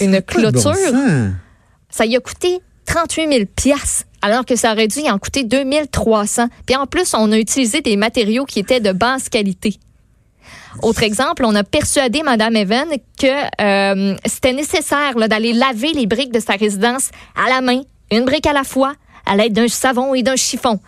Une 0.00 0.20
clôture. 0.22 0.74
ça 1.90 2.04
y 2.06 2.16
a 2.16 2.20
coûté 2.20 2.60
38 2.86 3.28
000 3.32 3.44
piastres 3.54 4.07
alors 4.22 4.44
que 4.44 4.56
ça 4.56 4.72
aurait 4.72 4.88
dû 4.88 5.00
en 5.08 5.18
coûter 5.18 5.44
2300. 5.44 6.48
Puis 6.66 6.76
en 6.76 6.86
plus, 6.86 7.14
on 7.14 7.30
a 7.32 7.38
utilisé 7.38 7.80
des 7.80 7.96
matériaux 7.96 8.44
qui 8.44 8.58
étaient 8.58 8.80
de 8.80 8.92
basse 8.92 9.28
qualité. 9.28 9.78
Autre 10.82 11.02
exemple, 11.02 11.44
on 11.44 11.54
a 11.54 11.64
persuadé 11.64 12.22
Mme 12.22 12.56
Evan 12.56 12.88
que 13.18 13.26
euh, 13.60 14.16
c'était 14.24 14.52
nécessaire 14.52 15.14
d'aller 15.16 15.52
laver 15.52 15.92
les 15.92 16.06
briques 16.06 16.32
de 16.32 16.40
sa 16.40 16.54
résidence 16.54 17.10
à 17.34 17.48
la 17.48 17.60
main, 17.60 17.82
une 18.12 18.24
brique 18.24 18.46
à 18.46 18.52
la 18.52 18.64
fois, 18.64 18.94
à 19.26 19.36
l'aide 19.36 19.52
d'un 19.52 19.68
savon 19.68 20.14
et 20.14 20.22
d'un 20.22 20.36
chiffon. 20.36 20.78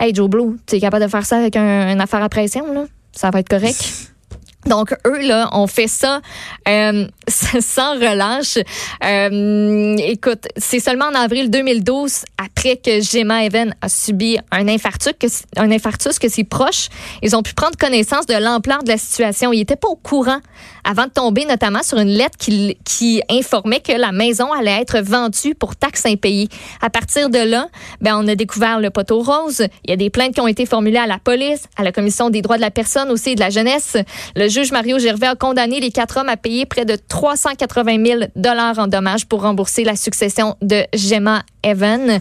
Hey 0.00 0.14
Joe 0.14 0.28
Blue, 0.28 0.58
tu 0.66 0.76
es 0.76 0.80
capable 0.80 1.04
de 1.04 1.10
faire 1.10 1.26
ça 1.26 1.38
avec 1.38 1.56
un, 1.56 1.98
affaire 2.00 2.22
à 2.22 2.28
pression? 2.28 2.88
Ça 3.12 3.30
va 3.30 3.40
être 3.40 3.48
correct? 3.48 4.12
Donc, 4.66 4.94
eux, 5.06 5.26
là, 5.26 5.48
ont 5.52 5.66
fait 5.66 5.86
ça 5.86 6.20
euh, 6.68 7.06
sans 7.28 7.94
relâche. 7.94 8.58
Euh, 9.04 9.96
écoute, 9.98 10.46
c'est 10.56 10.80
seulement 10.80 11.06
en 11.06 11.14
avril 11.14 11.48
2012, 11.48 12.24
après 12.36 12.76
que 12.76 13.00
Gemma 13.00 13.44
Evan 13.44 13.74
a 13.80 13.88
subi 13.88 14.36
un 14.50 14.68
infarctus, 14.68 15.14
que, 15.18 15.26
un 15.56 15.70
infarctus, 15.70 16.18
que 16.18 16.28
ses 16.28 16.44
proches, 16.44 16.88
ils 17.22 17.36
ont 17.36 17.42
pu 17.42 17.54
prendre 17.54 17.76
connaissance 17.76 18.26
de 18.26 18.34
l'ampleur 18.34 18.82
de 18.82 18.88
la 18.88 18.98
situation. 18.98 19.52
Ils 19.52 19.58
n'étaient 19.58 19.76
pas 19.76 19.88
au 19.88 19.96
courant 19.96 20.40
avant 20.88 21.04
de 21.04 21.10
tomber 21.10 21.44
notamment 21.44 21.82
sur 21.82 21.98
une 21.98 22.08
lettre 22.08 22.38
qui, 22.38 22.78
qui 22.82 23.20
informait 23.28 23.80
que 23.80 23.92
la 23.92 24.10
maison 24.10 24.50
allait 24.54 24.80
être 24.80 25.00
vendue 25.00 25.54
pour 25.54 25.76
taxes 25.76 26.06
impayées. 26.06 26.48
À 26.80 26.88
partir 26.88 27.28
de 27.28 27.38
là, 27.38 27.68
ben, 28.00 28.16
on 28.16 28.26
a 28.26 28.34
découvert 28.34 28.80
le 28.80 28.88
poteau 28.88 29.22
rose. 29.22 29.66
Il 29.84 29.90
y 29.90 29.92
a 29.92 29.96
des 29.96 30.08
plaintes 30.08 30.34
qui 30.34 30.40
ont 30.40 30.46
été 30.46 30.64
formulées 30.64 30.96
à 30.96 31.06
la 31.06 31.18
police, 31.18 31.64
à 31.76 31.82
la 31.82 31.92
Commission 31.92 32.30
des 32.30 32.40
droits 32.40 32.56
de 32.56 32.62
la 32.62 32.70
personne 32.70 33.10
aussi 33.10 33.30
et 33.30 33.34
de 33.34 33.40
la 33.40 33.50
jeunesse. 33.50 33.98
Le 34.34 34.48
juge 34.48 34.72
Mario 34.72 34.98
Gervais 34.98 35.26
a 35.26 35.34
condamné 35.34 35.78
les 35.78 35.90
quatre 35.90 36.16
hommes 36.16 36.30
à 36.30 36.38
payer 36.38 36.64
près 36.64 36.86
de 36.86 36.96
380 36.96 38.04
000 38.06 38.20
dollars 38.34 38.78
en 38.78 38.86
dommages 38.86 39.26
pour 39.26 39.42
rembourser 39.42 39.84
la 39.84 39.94
succession 39.94 40.56
de 40.62 40.84
Gemma 40.94 41.42
Evan. 41.62 42.20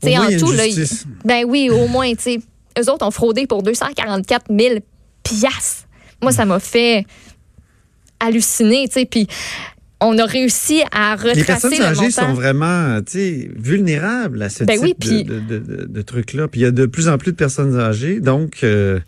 T'sais, 0.00 0.18
en 0.18 0.26
tout, 0.36 0.50
là, 0.50 0.64
ben 1.24 1.44
oui, 1.46 1.70
au 1.70 1.86
moins, 1.86 2.12
tu 2.14 2.40
eux 2.78 2.90
autres 2.90 3.06
ont 3.06 3.12
fraudé 3.12 3.46
pour 3.46 3.62
244 3.62 4.46
000 4.50 4.76
piastres. 5.22 5.84
Moi, 6.20 6.32
ça 6.32 6.44
m'a 6.44 6.58
fait 6.58 7.06
halluciné, 8.20 8.86
tu 8.88 9.00
sais, 9.00 9.04
puis 9.06 9.26
on 10.00 10.16
a 10.18 10.26
réussi 10.26 10.82
à 10.92 11.16
retracer 11.16 11.38
Les 11.38 11.44
personnes 11.44 11.82
âgées 11.82 12.10
sont 12.10 12.32
vraiment 12.32 13.00
vulnérables 13.56 14.42
à 14.42 14.48
ce 14.48 14.64
ben 14.64 14.80
type 14.80 15.28
de, 15.28 15.40
de, 15.40 15.58
de, 15.58 15.84
de 15.86 16.02
trucs-là. 16.02 16.46
Puis 16.48 16.60
il 16.60 16.64
y 16.64 16.66
a 16.66 16.70
de 16.70 16.86
plus 16.86 17.08
en 17.08 17.18
plus 17.18 17.32
de 17.32 17.36
personnes 17.36 17.78
âgées, 17.78 18.20
donc 18.20 18.58
euh, 18.62 19.00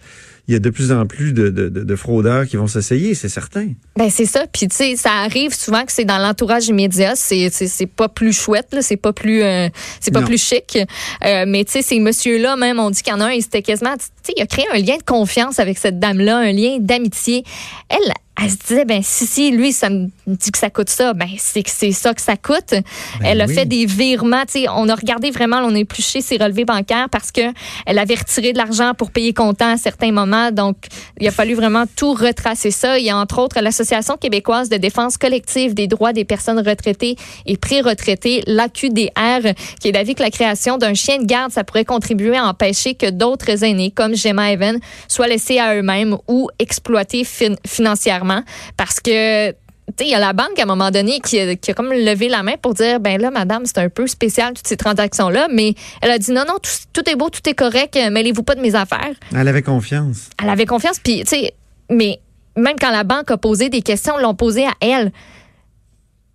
il 0.49 0.55
y 0.55 0.57
a 0.57 0.59
de 0.59 0.71
plus 0.71 0.91
en 0.91 1.07
plus 1.07 1.33
de, 1.33 1.49
de, 1.49 1.69
de 1.69 1.97
fraudeurs 1.97 2.45
qui 2.45 2.57
vont 2.57 2.67
s'essayer, 2.67 3.15
c'est 3.15 3.29
certain. 3.29 3.69
Ben 3.97 4.11
c'est 4.11 4.27
ça. 4.27 4.47
Puis 4.53 4.67
tu 4.67 4.75
sais, 4.75 4.97
ça 4.97 5.13
arrive 5.13 5.55
souvent 5.55 5.85
que 5.85 5.93
c'est 5.93 6.05
dans 6.05 6.19
l'entourage 6.19 6.67
immédiat. 6.67 7.15
C'est 7.15 7.51
c'est 7.51 7.87
pas 7.87 8.09
plus 8.09 8.33
chouette, 8.33 8.75
c'est 8.81 8.97
pas 8.97 9.13
plus 9.13 9.45
euh, 9.45 9.69
c'est 10.01 10.11
pas 10.11 10.23
plus 10.23 10.43
chic. 10.43 10.77
Euh, 11.25 11.45
mais 11.47 11.65
tu 11.65 11.73
sais, 11.73 11.83
ces 11.83 12.01
messieurs-là, 12.01 12.57
même 12.57 12.81
on 12.81 12.91
dit 12.91 13.01
qu'il 13.03 13.13
y 13.13 13.17
en 13.17 13.21
a 13.21 13.27
un, 13.27 13.31
il 13.31 13.43
s'était 13.43 13.63
quasiment, 13.63 13.97
tu 13.97 14.07
sais, 14.25 14.33
il 14.37 14.43
a 14.43 14.47
créé 14.47 14.65
un 14.73 14.79
lien 14.79 14.97
de 14.97 15.05
confiance 15.05 15.61
avec 15.61 15.79
cette 15.79 16.01
dame-là, 16.01 16.39
un 16.39 16.53
lien 16.53 16.79
d'amitié. 16.81 17.45
Elle, 17.89 18.13
elle 18.43 18.51
se 18.51 18.57
disait, 18.57 18.85
ben 18.85 19.03
si, 19.03 19.27
si, 19.27 19.51
lui, 19.51 19.73
ça 19.73 19.91
me 19.91 20.09
dit 20.27 20.51
que 20.51 20.59
ça 20.59 20.71
coûte 20.71 20.89
ça, 20.89 21.13
ben 21.13 21.29
c'est 21.37 21.63
que 21.63 21.71
c'est 21.71 21.93
ça 21.93 22.15
que 22.15 22.23
ça 22.23 22.37
coûte. 22.37 22.71
Ben 22.71 22.83
elle 23.23 23.41
a 23.41 23.47
fait 23.47 23.67
des 23.67 23.85
virements, 23.85 24.43
tu 24.47 24.63
sais, 24.63 24.67
on 24.69 24.89
a 24.89 24.95
regardé 24.95 25.31
vraiment, 25.31 25.59
on 25.59 25.75
a 25.75 25.79
épluché 25.79 26.21
ses 26.21 26.37
relevés 26.37 26.65
bancaires 26.65 27.09
parce 27.11 27.31
que 27.33 27.43
elle 27.85 27.99
avait 27.99 28.15
retiré 28.15 28.53
de 28.53 28.59
l'argent 28.59 28.93
pour 28.97 29.11
payer 29.11 29.35
comptant 29.35 29.73
à 29.73 29.77
certains 29.77 30.13
moments. 30.13 30.51
Donc, 30.53 30.77
il 31.21 31.29
a 31.29 31.31
fallu 31.31 31.55
vraiment 31.55 31.85
tout 31.97 32.15
retracer 32.15 32.71
ça. 32.71 32.99
Il 32.99 33.05
y 33.05 33.11
a 33.11 33.17
entre 33.17 33.39
autres 33.39 33.61
l'Association 33.61 34.17
québécoise 34.17 34.69
de 34.69 34.77
défense 34.77 35.19
collective 35.19 35.75
des 35.75 35.87
droits 35.87 36.13
des 36.13 36.25
personnes 36.25 36.59
retraitées 36.59 37.17
et 37.47 37.57
pré-retraitées, 37.57 38.43
l'AQDR, 38.47 39.55
qui 39.81 39.89
est 39.89 39.93
d'avis 39.93 40.15
que 40.15 40.23
la 40.23 40.31
création 40.31 40.79
d'un 40.79 40.95
chien 40.95 41.19
de 41.19 41.27
garde, 41.27 41.53
ça 41.53 41.65
pourrait 41.65 41.85
contribuer 41.85 42.37
à 42.37 42.47
empêcher 42.47 42.95
que 42.95 43.11
d'autres 43.11 43.65
aînés, 43.65 43.91
comme 43.91 44.15
Gemma 44.15 44.53
Evan, 44.53 44.79
soient 45.09 45.29
laissés 45.29 45.59
à 45.59 45.75
eux-mêmes 45.75 46.17
ou 46.29 46.49
exploités 46.59 47.25
financièrement 47.67 48.30
parce 48.77 49.01
que 49.01 49.53
il 49.99 50.07
y 50.07 50.15
a 50.15 50.19
la 50.19 50.33
banque 50.33 50.59
à 50.59 50.63
un 50.63 50.67
moment 50.67 50.91
donné 50.91 51.21
qui 51.21 51.39
a, 51.41 51.57
comme 51.75 51.93
levé 51.93 52.29
la 52.29 52.43
main 52.43 52.55
pour 52.61 52.75
dire 52.75 53.01
ben 53.01 53.21
là 53.21 53.31
madame 53.31 53.67
c'est 53.67 53.79
un 53.79 53.89
peu 53.89 54.07
spécial 54.07 54.55
toutes 54.55 54.67
ces 54.67 54.77
transactions 54.77 55.29
là 55.29 55.49
mais 55.53 55.75
elle 56.01 56.11
a 56.11 56.19
dit 56.19 56.31
non 56.33 56.45
non 56.47 56.55
tout, 56.93 57.09
est 57.09 57.17
beau 57.17 57.31
tout 57.31 57.47
est 57.49 57.55
correct 57.55 57.97
mêlez-vous 57.97 58.43
pas 58.43 58.55
de 58.55 58.61
mes 58.61 58.75
affaires. 58.75 59.15
Elle 59.35 59.49
avait 59.49 59.63
confiance. 59.63 60.31
Elle 60.43 60.49
avait 60.49 60.67
confiance 60.67 60.99
puis 60.99 61.21
tu 61.21 61.37
sais 61.37 61.55
mais 61.91 62.21
même 62.57 62.77
quand 62.81 62.91
la 62.91 63.05
banque 63.05 63.31
a 63.31 63.37
posé 63.37 63.69
des 63.69 63.83
questions 63.83 64.17
l'ont 64.19 64.35
posé 64.35 64.67
à 64.67 64.73
elle. 64.81 65.13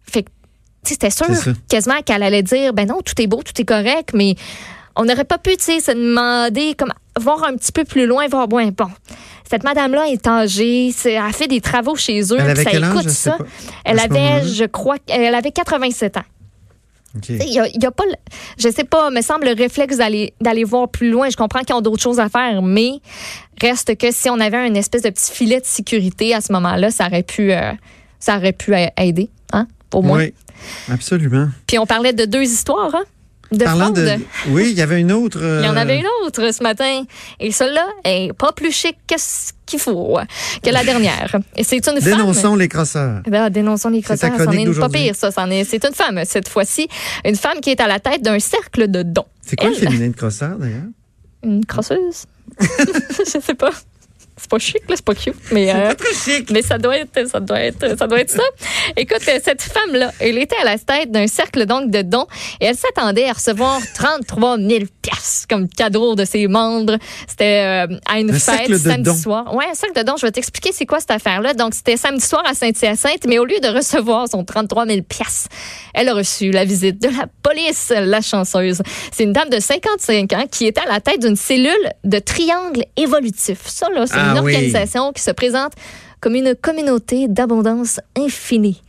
Fait 0.04 0.24
que 0.24 0.30
c'était 0.84 1.10
sûr 1.10 1.28
quasiment 1.70 2.02
qu'elle 2.02 2.24
allait 2.24 2.44
dire 2.44 2.74
ben 2.74 2.88
non 2.88 3.02
tout 3.04 3.20
est 3.22 3.28
beau 3.28 3.42
tout 3.44 3.60
est 3.60 3.66
correct 3.66 4.12
mais 4.14 4.36
on 4.96 5.06
n'aurait 5.06 5.26
pas 5.26 5.38
pu 5.38 5.58
tu 5.58 5.64
sais 5.64 5.80
se 5.80 5.92
demander 5.92 6.76
comme 6.76 6.94
voir 7.20 7.44
un 7.44 7.56
petit 7.56 7.72
peu 7.72 7.84
plus 7.86 8.06
loin 8.06 8.28
voir 8.28 8.48
bon 8.48 8.68
bon 8.70 8.90
cette 9.50 9.64
madame-là 9.64 10.08
est 10.08 10.26
âgée, 10.28 10.94
elle 11.06 11.18
a 11.18 11.32
fait 11.32 11.48
des 11.48 11.62
travaux 11.62 11.96
chez 11.96 12.22
eux. 12.22 12.38
Elle 12.40 12.50
avait 12.50 12.64
ça 12.64 12.72
quel 12.72 12.84
écoute 12.84 13.10
ça. 13.10 13.38
Elle 13.84 14.00
avait, 14.00 14.44
je 14.46 14.66
crois, 14.66 14.98
elle 15.08 15.36
avait 15.36 15.52
87 15.52 16.18
ans. 16.18 16.24
Il 17.30 17.38
y 17.38 17.86
a, 17.86 17.92
pas, 17.92 18.04
je 18.58 18.70
sais 18.70 18.84
pas, 18.84 19.10
me 19.10 19.22
semble 19.22 19.46
le 19.46 19.54
réflexe 19.54 19.98
d'aller 19.98 20.34
d'aller 20.42 20.66
voir 20.66 20.90
plus 20.90 21.10
loin. 21.10 21.30
Je 21.30 21.38
comprends 21.38 21.62
qu'ils 21.62 21.76
ont 21.76 21.82
d'autres 21.82 22.02
choses 22.02 22.20
à 22.20 22.28
faire, 22.28 22.62
mais 22.62 23.00
reste 23.62 23.98
que 23.98 24.12
si 24.12 24.30
on 24.30 24.40
avait 24.40 24.58
un 24.58 24.74
espèce 24.74 25.04
de 25.04 25.10
petit 25.10 25.32
filet 25.32 25.62
de 25.62 25.66
sécurité 25.66 26.34
à 26.34 26.42
ce 26.42 26.52
moment-là, 26.52 26.92
ça 26.92 27.08
aurait 27.08 27.24
pu, 27.24 27.54
euh, 27.54 27.72
ça 28.20 28.36
aurait 28.36 28.52
pu 28.52 28.74
aider, 28.98 29.30
hein, 29.54 29.66
au 29.94 30.02
moins. 30.02 30.20
Oui, 30.20 30.34
absolument. 30.92 31.48
Puis 31.68 31.80
on 31.80 31.86
parlait 31.86 32.12
de 32.12 32.26
deux 32.26 32.44
histoires, 32.44 32.94
hein? 32.94 33.04
Parlant 33.60 33.92
de. 33.92 34.18
Oui, 34.50 34.70
il 34.72 34.78
y 34.78 34.82
avait 34.82 35.00
une 35.00 35.12
autre. 35.12 35.40
Il 35.62 35.66
y 35.66 35.70
en 35.70 35.78
avait 35.78 36.00
une 36.00 36.08
autre 36.24 36.54
ce 36.54 36.64
matin. 36.64 37.04
Et 37.40 37.52
celle-là 37.52 37.88
est 38.04 38.34
pas 38.34 38.52
plus 38.52 38.72
chic 38.72 38.98
que 39.08 39.16
ce 39.18 39.52
qu'il 39.66 39.80
faut 39.80 40.18
que 40.64 40.70
la 40.70 40.84
dernière. 40.84 41.36
Et 41.56 41.64
c'est 41.64 41.78
une 41.78 41.84
femme. 41.84 42.00
Dénonçons 42.00 42.56
les 42.56 42.68
crosseurs. 42.68 43.22
Eh 43.26 43.30
ben, 43.30 43.50
dénonçons 43.50 43.90
les 43.90 44.02
crosseurs. 44.02 44.32
C'en 44.38 44.52
est 44.52 44.80
pas 44.80 44.90
pire, 44.90 45.16
ça. 45.16 45.32
C'est 45.32 45.86
une 45.86 45.94
femme, 45.94 46.22
cette 46.26 46.50
fois-ci. 46.50 46.88
Une 47.24 47.36
femme 47.36 47.60
qui 47.62 47.72
est 47.72 47.80
à 47.80 47.88
la 47.88 48.00
tête 48.00 48.22
d'un 48.22 48.40
cercle 48.40 48.90
de 48.90 49.04
dons. 49.04 49.26
C'est 49.42 49.56
quoi 49.56 49.70
le 49.70 49.76
féminin 49.76 50.10
de 50.10 50.16
crosseur, 50.16 50.58
d'ailleurs? 50.58 50.84
Une 51.44 51.66
crosseuse? 51.66 52.26
Je 52.60 53.40
sais 53.40 53.54
pas 53.54 53.72
c'est 54.46 54.52
pas 54.52 54.60
chic, 54.60 54.88
là, 54.88 54.96
c'est 54.96 55.06
pas 55.06 55.16
cute, 55.16 55.34
mais 55.52 55.74
euh, 55.74 55.88
pas 55.88 55.96
très 55.96 56.14
chic. 56.14 56.52
mais 56.52 56.62
ça 56.62 56.78
doit 56.78 56.98
être, 57.00 57.28
ça 57.28 57.40
doit 57.40 57.60
être, 57.60 57.98
ça 57.98 58.06
doit 58.06 58.20
être 58.20 58.30
ça. 58.30 58.44
Écoute, 58.96 59.22
euh, 59.28 59.40
cette 59.44 59.64
femme 59.64 59.96
là, 59.96 60.12
elle 60.20 60.38
était 60.38 60.56
à 60.62 60.66
la 60.66 60.78
tête 60.78 61.10
d'un 61.10 61.26
cercle 61.26 61.66
donc 61.66 61.90
de 61.90 62.04
dons 62.04 62.28
et 62.62 62.66
elle 62.66 62.76
s'attendait 62.76 63.28
à 63.28 63.34
recevoir 63.34 63.82
33 63.96 64.60
000 64.60 64.70
pièces 65.02 65.48
comme 65.50 65.68
cadeau 65.68 66.14
de 66.14 66.26
ses 66.26 66.46
membres. 66.46 66.98
C'était 67.28 67.88
euh, 67.90 67.98
à 68.06 68.20
une 68.20 68.32
fête 68.34 68.78
samedi 68.78 69.20
soir. 69.20 69.52
Ouais, 69.56 69.66
un 69.72 69.74
cercle 69.74 70.00
de 70.00 70.06
dons. 70.06 70.16
Je 70.16 70.28
vais 70.28 70.32
t'expliquer 70.32 70.72
c'est 70.74 70.86
quoi 70.86 71.00
cette 71.00 71.10
affaire 71.10 71.42
là. 71.42 71.56
Donc 71.56 71.74
c'était 71.74 71.98
samedi 71.98 72.24
soir 72.24 72.44
à 72.46 72.54
Saint-Hyacinthe, 72.54 73.26
mais 73.28 73.40
au 73.40 73.46
lieu 73.46 73.60
de 73.60 73.70
recevoir 73.70 74.30
son 74.30 74.44
33 74.44 74.86
000 74.86 75.02
pièces, 75.02 75.48
elle 75.96 76.08
a 76.10 76.14
reçu 76.14 76.52
la 76.52 76.66
visite 76.66 77.02
de 77.02 77.08
la 77.08 77.26
police, 77.42 77.92
la 77.96 78.22
chanceuse. 78.22 78.84
C'est 79.12 79.24
une 79.24 79.34
dame 79.34 79.50
de 79.50 79.60
55 79.60 80.34
ans 80.34 80.46
qui 80.52 80.68
était 80.68 80.82
à 80.82 80.92
la 80.92 81.00
tête 81.00 81.24
d'une 81.24 81.36
cellule 81.36 81.74
de 82.04 82.20
triangle 82.20 82.84
évolutif. 82.96 83.58
Ça 83.66 83.90
là, 83.90 84.06
c'est 84.06 84.35
une 84.36 84.40
ah 84.40 84.42
organisation 84.42 85.14
qui 85.14 85.22
se 85.22 85.32
présente 85.32 85.74
comme 86.20 86.36
une 86.36 86.56
communauté 86.56 87.28
d'abondance 87.28 88.00
infinie. 88.18 88.82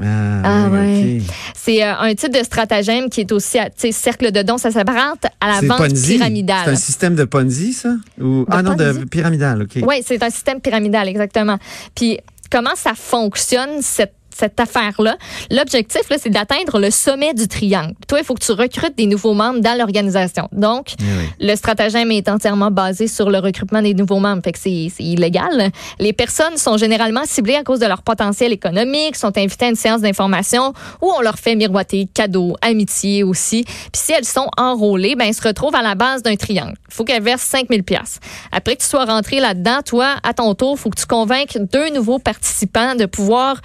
Ah, 0.00 0.40
ah 0.42 0.70
ouais. 0.70 1.20
C'est 1.54 1.84
euh, 1.84 1.94
un 1.98 2.14
type 2.14 2.32
de 2.32 2.42
stratagème 2.42 3.10
qui 3.10 3.20
est 3.20 3.32
aussi, 3.32 3.58
tu 3.78 3.92
cercle 3.92 4.32
de 4.32 4.42
dons, 4.42 4.56
ça 4.56 4.70
s'apparente 4.70 5.26
à 5.40 5.60
la 5.60 5.68
vente 5.68 5.92
pyramidale. 5.94 6.62
C'est 6.64 6.70
un 6.70 6.76
système 6.76 7.14
de 7.14 7.24
Ponzi, 7.24 7.74
ça? 7.74 7.94
Ou, 8.20 8.46
ah 8.48 8.62
non, 8.62 8.74
de 8.74 9.04
pyramidal, 9.04 9.62
OK. 9.62 9.82
Oui, 9.86 10.02
c'est 10.04 10.22
un 10.22 10.30
système 10.30 10.60
pyramidal, 10.60 11.08
exactement. 11.08 11.58
Puis, 11.94 12.18
comment 12.50 12.74
ça 12.74 12.92
fonctionne, 12.94 13.82
cette 13.82 14.14
cette 14.34 14.58
affaire-là. 14.60 15.16
L'objectif, 15.50 16.02
c'est 16.08 16.30
d'atteindre 16.30 16.78
le 16.78 16.90
sommet 16.90 17.34
du 17.34 17.48
triangle. 17.48 17.94
Toi, 18.08 18.18
il 18.20 18.24
faut 18.24 18.34
que 18.34 18.44
tu 18.44 18.52
recrutes 18.52 18.96
des 18.96 19.06
nouveaux 19.06 19.34
membres 19.34 19.60
dans 19.60 19.76
l'organisation. 19.76 20.48
Donc, 20.52 20.94
eh 20.98 21.44
le 21.44 21.56
stratagème 21.56 22.10
est 22.10 22.28
entièrement 22.28 22.70
basé 22.70 23.06
sur 23.06 23.30
le 23.30 23.38
recrutement 23.38 23.82
des 23.82 23.94
nouveaux 23.94 24.18
membres. 24.18 24.42
Fait 24.44 24.52
que 24.52 24.58
c'est 24.58 24.90
illégal. 24.98 25.70
Les 25.98 26.12
personnes 26.12 26.56
sont 26.56 26.76
généralement 26.76 27.22
ciblées 27.24 27.56
à 27.56 27.64
cause 27.64 27.80
de 27.80 27.86
leur 27.86 28.02
potentiel 28.02 28.52
économique, 28.52 29.16
sont 29.16 29.36
invitées 29.36 29.66
à 29.66 29.68
une 29.68 29.76
séance 29.76 30.00
d'information 30.00 30.72
où 31.00 31.10
on 31.10 31.20
leur 31.20 31.38
fait 31.38 31.54
miroiter 31.54 32.08
cadeaux, 32.12 32.56
amitié 32.62 33.22
aussi. 33.22 33.64
Puis 33.64 34.02
si 34.04 34.12
elles 34.12 34.24
sont 34.24 34.48
enrôlées, 34.56 35.14
ben, 35.14 35.26
elles 35.26 35.34
se 35.34 35.46
retrouvent 35.46 35.74
à 35.74 35.82
la 35.82 35.94
base 35.94 36.22
d'un 36.22 36.36
triangle. 36.36 36.74
Il 36.88 36.94
faut 36.94 37.04
qu'elles 37.04 37.22
versent 37.22 37.42
5000 37.42 37.82
pièces. 37.82 38.20
Après 38.50 38.76
que 38.76 38.82
tu 38.82 38.88
sois 38.88 39.04
rentré 39.04 39.40
là-dedans, 39.40 39.80
toi, 39.84 40.14
à 40.22 40.34
ton 40.34 40.54
tour, 40.54 40.74
il 40.76 40.80
faut 40.80 40.90
que 40.90 41.00
tu 41.00 41.06
convainques 41.06 41.58
deux 41.72 41.90
nouveaux 41.90 42.18
participants 42.18 42.94
de 42.94 43.06
pouvoir 43.06 43.60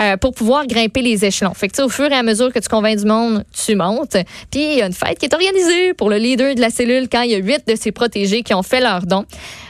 euh, 0.00 0.09
euh, 0.10 0.16
pour 0.16 0.32
pouvoir 0.32 0.66
grimper 0.66 1.02
les 1.02 1.24
échelons. 1.24 1.54
Fait 1.54 1.68
que, 1.68 1.82
au 1.82 1.88
fur 1.88 2.10
et 2.10 2.14
à 2.14 2.22
mesure 2.22 2.52
que 2.52 2.58
tu 2.58 2.68
convaincs 2.68 2.98
du 2.98 3.06
monde, 3.06 3.44
tu 3.52 3.74
montes. 3.74 4.16
Puis 4.50 4.72
il 4.72 4.78
y 4.78 4.82
a 4.82 4.86
une 4.86 4.92
fête 4.92 5.18
qui 5.18 5.26
est 5.26 5.34
organisée 5.34 5.94
pour 5.94 6.10
le 6.10 6.16
leader 6.16 6.54
de 6.54 6.60
la 6.60 6.70
cellule 6.70 7.08
quand 7.10 7.22
il 7.22 7.30
y 7.30 7.34
a 7.34 7.38
huit 7.38 7.66
de 7.66 7.76
ses 7.76 7.92
protégés 7.92 8.42
qui 8.42 8.54
ont 8.54 8.62
fait 8.62 8.80
leur 8.80 9.06
don. 9.06 9.24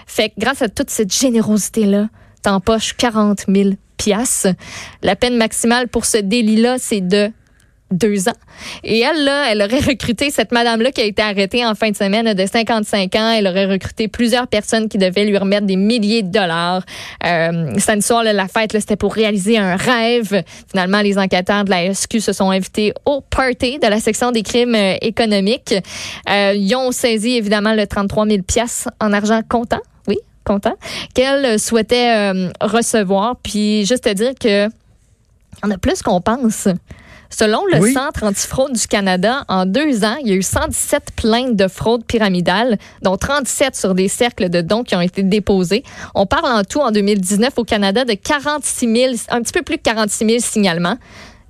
Fait 0.07 0.31
que 0.31 0.35
grâce 0.39 0.63
à 0.63 0.69
toute 0.69 0.91
cette 0.91 1.15
générosité-là, 1.15 2.09
t'empoches 2.43 2.95
40 2.97 3.45
000 3.49 3.71
piastres. 3.97 4.49
La 5.03 5.17
peine 5.17 5.37
maximale 5.37 5.89
pour 5.89 6.05
ce 6.05 6.19
délit-là, 6.19 6.77
c'est 6.79 7.01
de 7.01 7.31
deux 7.91 8.29
ans. 8.29 8.37
Et 8.85 9.01
elle, 9.01 9.25
là, 9.25 9.51
elle 9.51 9.63
aurait 9.63 9.81
recruté 9.81 10.31
cette 10.31 10.53
madame-là 10.53 10.93
qui 10.93 11.01
a 11.01 11.05
été 11.05 11.23
arrêtée 11.23 11.65
en 11.67 11.75
fin 11.75 11.91
de 11.91 11.97
semaine 11.97 12.35
de 12.35 12.47
55 12.47 13.15
ans. 13.17 13.31
Elle 13.31 13.47
aurait 13.47 13.67
recruté 13.67 14.09
plusieurs 14.09 14.47
personnes 14.47 14.89
qui 14.89 14.99
devaient 14.99 15.25
lui 15.25 15.37
remettre 15.37 15.67
des 15.67 15.77
milliers 15.77 16.23
de 16.23 16.31
dollars. 16.31 16.83
Euh, 17.27 17.73
samedi 17.79 18.07
soir, 18.07 18.23
la 18.25 18.49
fête, 18.49 18.73
c'était 18.73 18.97
pour 18.97 19.15
réaliser 19.15 19.59
un 19.59 19.77
rêve. 19.77 20.43
Finalement, 20.71 21.01
les 21.01 21.19
enquêteurs 21.19 21.65
de 21.65 21.71
la 21.71 21.93
SQ 21.93 22.21
se 22.21 22.33
sont 22.33 22.51
invités 22.51 22.93
au 23.05 23.21
party 23.21 23.79
de 23.79 23.87
la 23.87 24.01
section 24.01 24.31
des 24.31 24.43
crimes 24.43 24.75
euh, 24.75 24.97
économiques. 25.01 25.75
Euh, 26.29 26.53
ils 26.55 26.75
ont 26.75 26.93
saisi, 26.93 27.37
évidemment, 27.37 27.75
le 27.75 27.87
33 27.87 28.27
000 28.27 28.43
pièces 28.43 28.89
en 29.01 29.13
argent 29.13 29.41
comptant. 29.49 29.81
Oui, 30.07 30.19
comptant. 30.45 30.75
Qu'elle 31.15 31.59
souhaitait 31.59 32.15
euh, 32.15 32.51
recevoir. 32.61 33.37
Puis, 33.43 33.85
juste 33.87 34.05
te 34.05 34.13
dire 34.13 34.33
que 34.39 34.69
on 35.63 35.71
a 35.71 35.79
plus 35.79 36.03
qu'on 36.03 36.21
pense. 36.21 36.69
Selon 37.31 37.65
le 37.73 37.93
Centre 37.93 38.25
antifraude 38.25 38.73
du 38.73 38.87
Canada, 38.87 39.45
en 39.49 39.65
deux 39.65 40.05
ans, 40.05 40.17
il 40.23 40.29
y 40.29 40.33
a 40.33 40.35
eu 40.35 40.43
117 40.43 41.13
plaintes 41.15 41.57
de 41.57 41.69
fraude 41.69 42.05
pyramidale, 42.05 42.77
dont 43.03 43.17
37 43.17 43.77
sur 43.77 43.95
des 43.95 44.09
cercles 44.09 44.51
de 44.51 44.61
dons 44.61 44.83
qui 44.83 44.97
ont 44.97 45.01
été 45.01 45.23
déposés. 45.23 45.85
On 46.15 46.27
parle 46.27 46.47
en 46.47 46.65
tout 46.65 46.81
en 46.81 46.91
2019 46.91 47.53
au 47.57 47.65
Canada 47.65 48.05
de 48.05 48.15
46 48.15 48.95
000, 48.95 49.15
un 49.31 49.43
petit 49.43 49.53
peu 49.53 49.63
plus 49.63 49.77
de 49.77 49.83
46 49.83 50.27
000 50.27 50.39
signalements. 50.41 50.99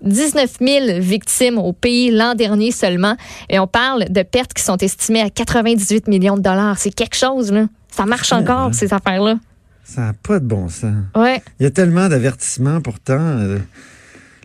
19 0.03 0.59
000 0.61 1.01
victimes 1.01 1.59
au 1.59 1.73
pays 1.73 2.11
l'an 2.11 2.35
dernier 2.35 2.73
seulement. 2.73 3.17
Et 3.49 3.59
on 3.59 3.67
parle 3.67 4.05
de 4.09 4.23
pertes 4.23 4.55
qui 4.55 4.63
sont 4.63 4.79
estimées 4.79 5.23
à 5.23 5.31
98 5.31 6.09
millions 6.09 6.37
de 6.37 6.43
dollars. 6.43 6.79
C'est 6.79 6.95
quelque 6.95 7.17
chose, 7.17 7.53
là. 7.53 7.67
Ça 7.91 8.07
marche 8.07 8.33
encore, 8.33 8.75
ces 8.75 8.93
affaires-là. 8.95 9.37
Ça 9.85 10.03
n'a 10.03 10.13
pas 10.13 10.39
de 10.39 10.47
bon 10.47 10.69
sens. 10.69 10.95
Ouais. 11.17 11.43
Il 11.59 11.65
y 11.65 11.67
a 11.67 11.71
tellement 11.71 12.09
d'avertissements 12.09 12.81
pourtant. 12.81 13.19
Euh, 13.19 13.59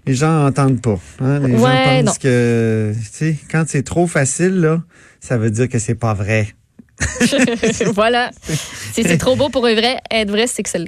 les 0.06 0.14
gens 0.14 0.44
n'entendent 0.44 0.82
pas. 0.82 1.00
Hein? 1.20 1.40
Les 1.40 1.58
gens 1.58 2.06
pensent 2.06 2.18
que, 2.18 2.94
tu 2.94 3.06
sais, 3.12 3.36
quand 3.50 3.66
c'est 3.68 3.84
trop 3.84 4.08
facile, 4.08 4.60
là, 4.60 4.82
ça 5.20 5.38
veut 5.38 5.52
dire 5.52 5.70
que 5.70 5.80
c'est 5.80 5.96
pas 5.96 6.14
vrai. 6.14 6.48
voilà. 7.94 8.32
Si 8.94 9.04
c'est 9.04 9.18
trop 9.18 9.36
beau 9.36 9.50
pour 9.50 9.68
être 9.68 9.78
vrai, 9.78 9.98
être 10.12 10.30
vrai, 10.30 10.48
c'est 10.48 10.64
que 10.64 10.70
ça 10.70 10.80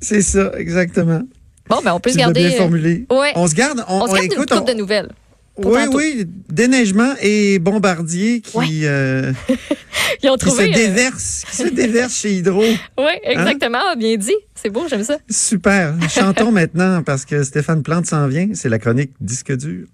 C'est 0.00 0.22
ça, 0.22 0.52
exactement. 0.56 1.22
Bon, 1.68 1.80
ben 1.82 1.94
on 1.94 2.00
peut 2.00 2.10
se 2.10 2.18
garder. 2.18 2.48
Bien 2.48 2.58
formulé. 2.58 3.06
Ouais. 3.10 3.32
On 3.36 3.46
se 3.46 3.54
garde. 3.54 3.84
On, 3.88 4.02
on 4.02 4.06
se 4.06 4.12
garde 4.12 4.24
écoute, 4.24 4.50
une 4.50 4.58
coupe 4.58 4.68
de 4.68 4.74
nouvelles. 4.74 5.10
Oui, 5.56 5.80
oui, 5.92 6.26
déneigement 6.48 7.14
et 7.20 7.58
bombardier 7.60 8.40
qui, 8.40 8.56
ouais. 8.56 8.66
euh, 8.84 9.32
Ils 10.22 10.30
ont 10.30 10.36
trouvé, 10.36 10.70
qui 10.70 10.74
se 10.74 10.78
déversent, 10.78 11.44
qui 11.48 11.56
se 11.56 11.68
déversent 11.68 12.16
chez 12.16 12.32
Hydro. 12.34 12.62
Oui, 12.98 13.12
exactement, 13.22 13.78
hein? 13.78 13.96
bien 13.96 14.16
dit. 14.16 14.34
C'est 14.54 14.70
beau, 14.70 14.84
j'aime 14.88 15.04
ça. 15.04 15.18
Super. 15.30 15.94
Chantons 16.08 16.50
maintenant 16.52 17.02
parce 17.02 17.24
que 17.24 17.42
Stéphane 17.44 17.82
Plante 17.82 18.06
s'en 18.06 18.26
vient. 18.26 18.48
C'est 18.54 18.68
la 18.68 18.78
chronique 18.78 19.12
Disque 19.20 19.52
dur. 19.56 19.86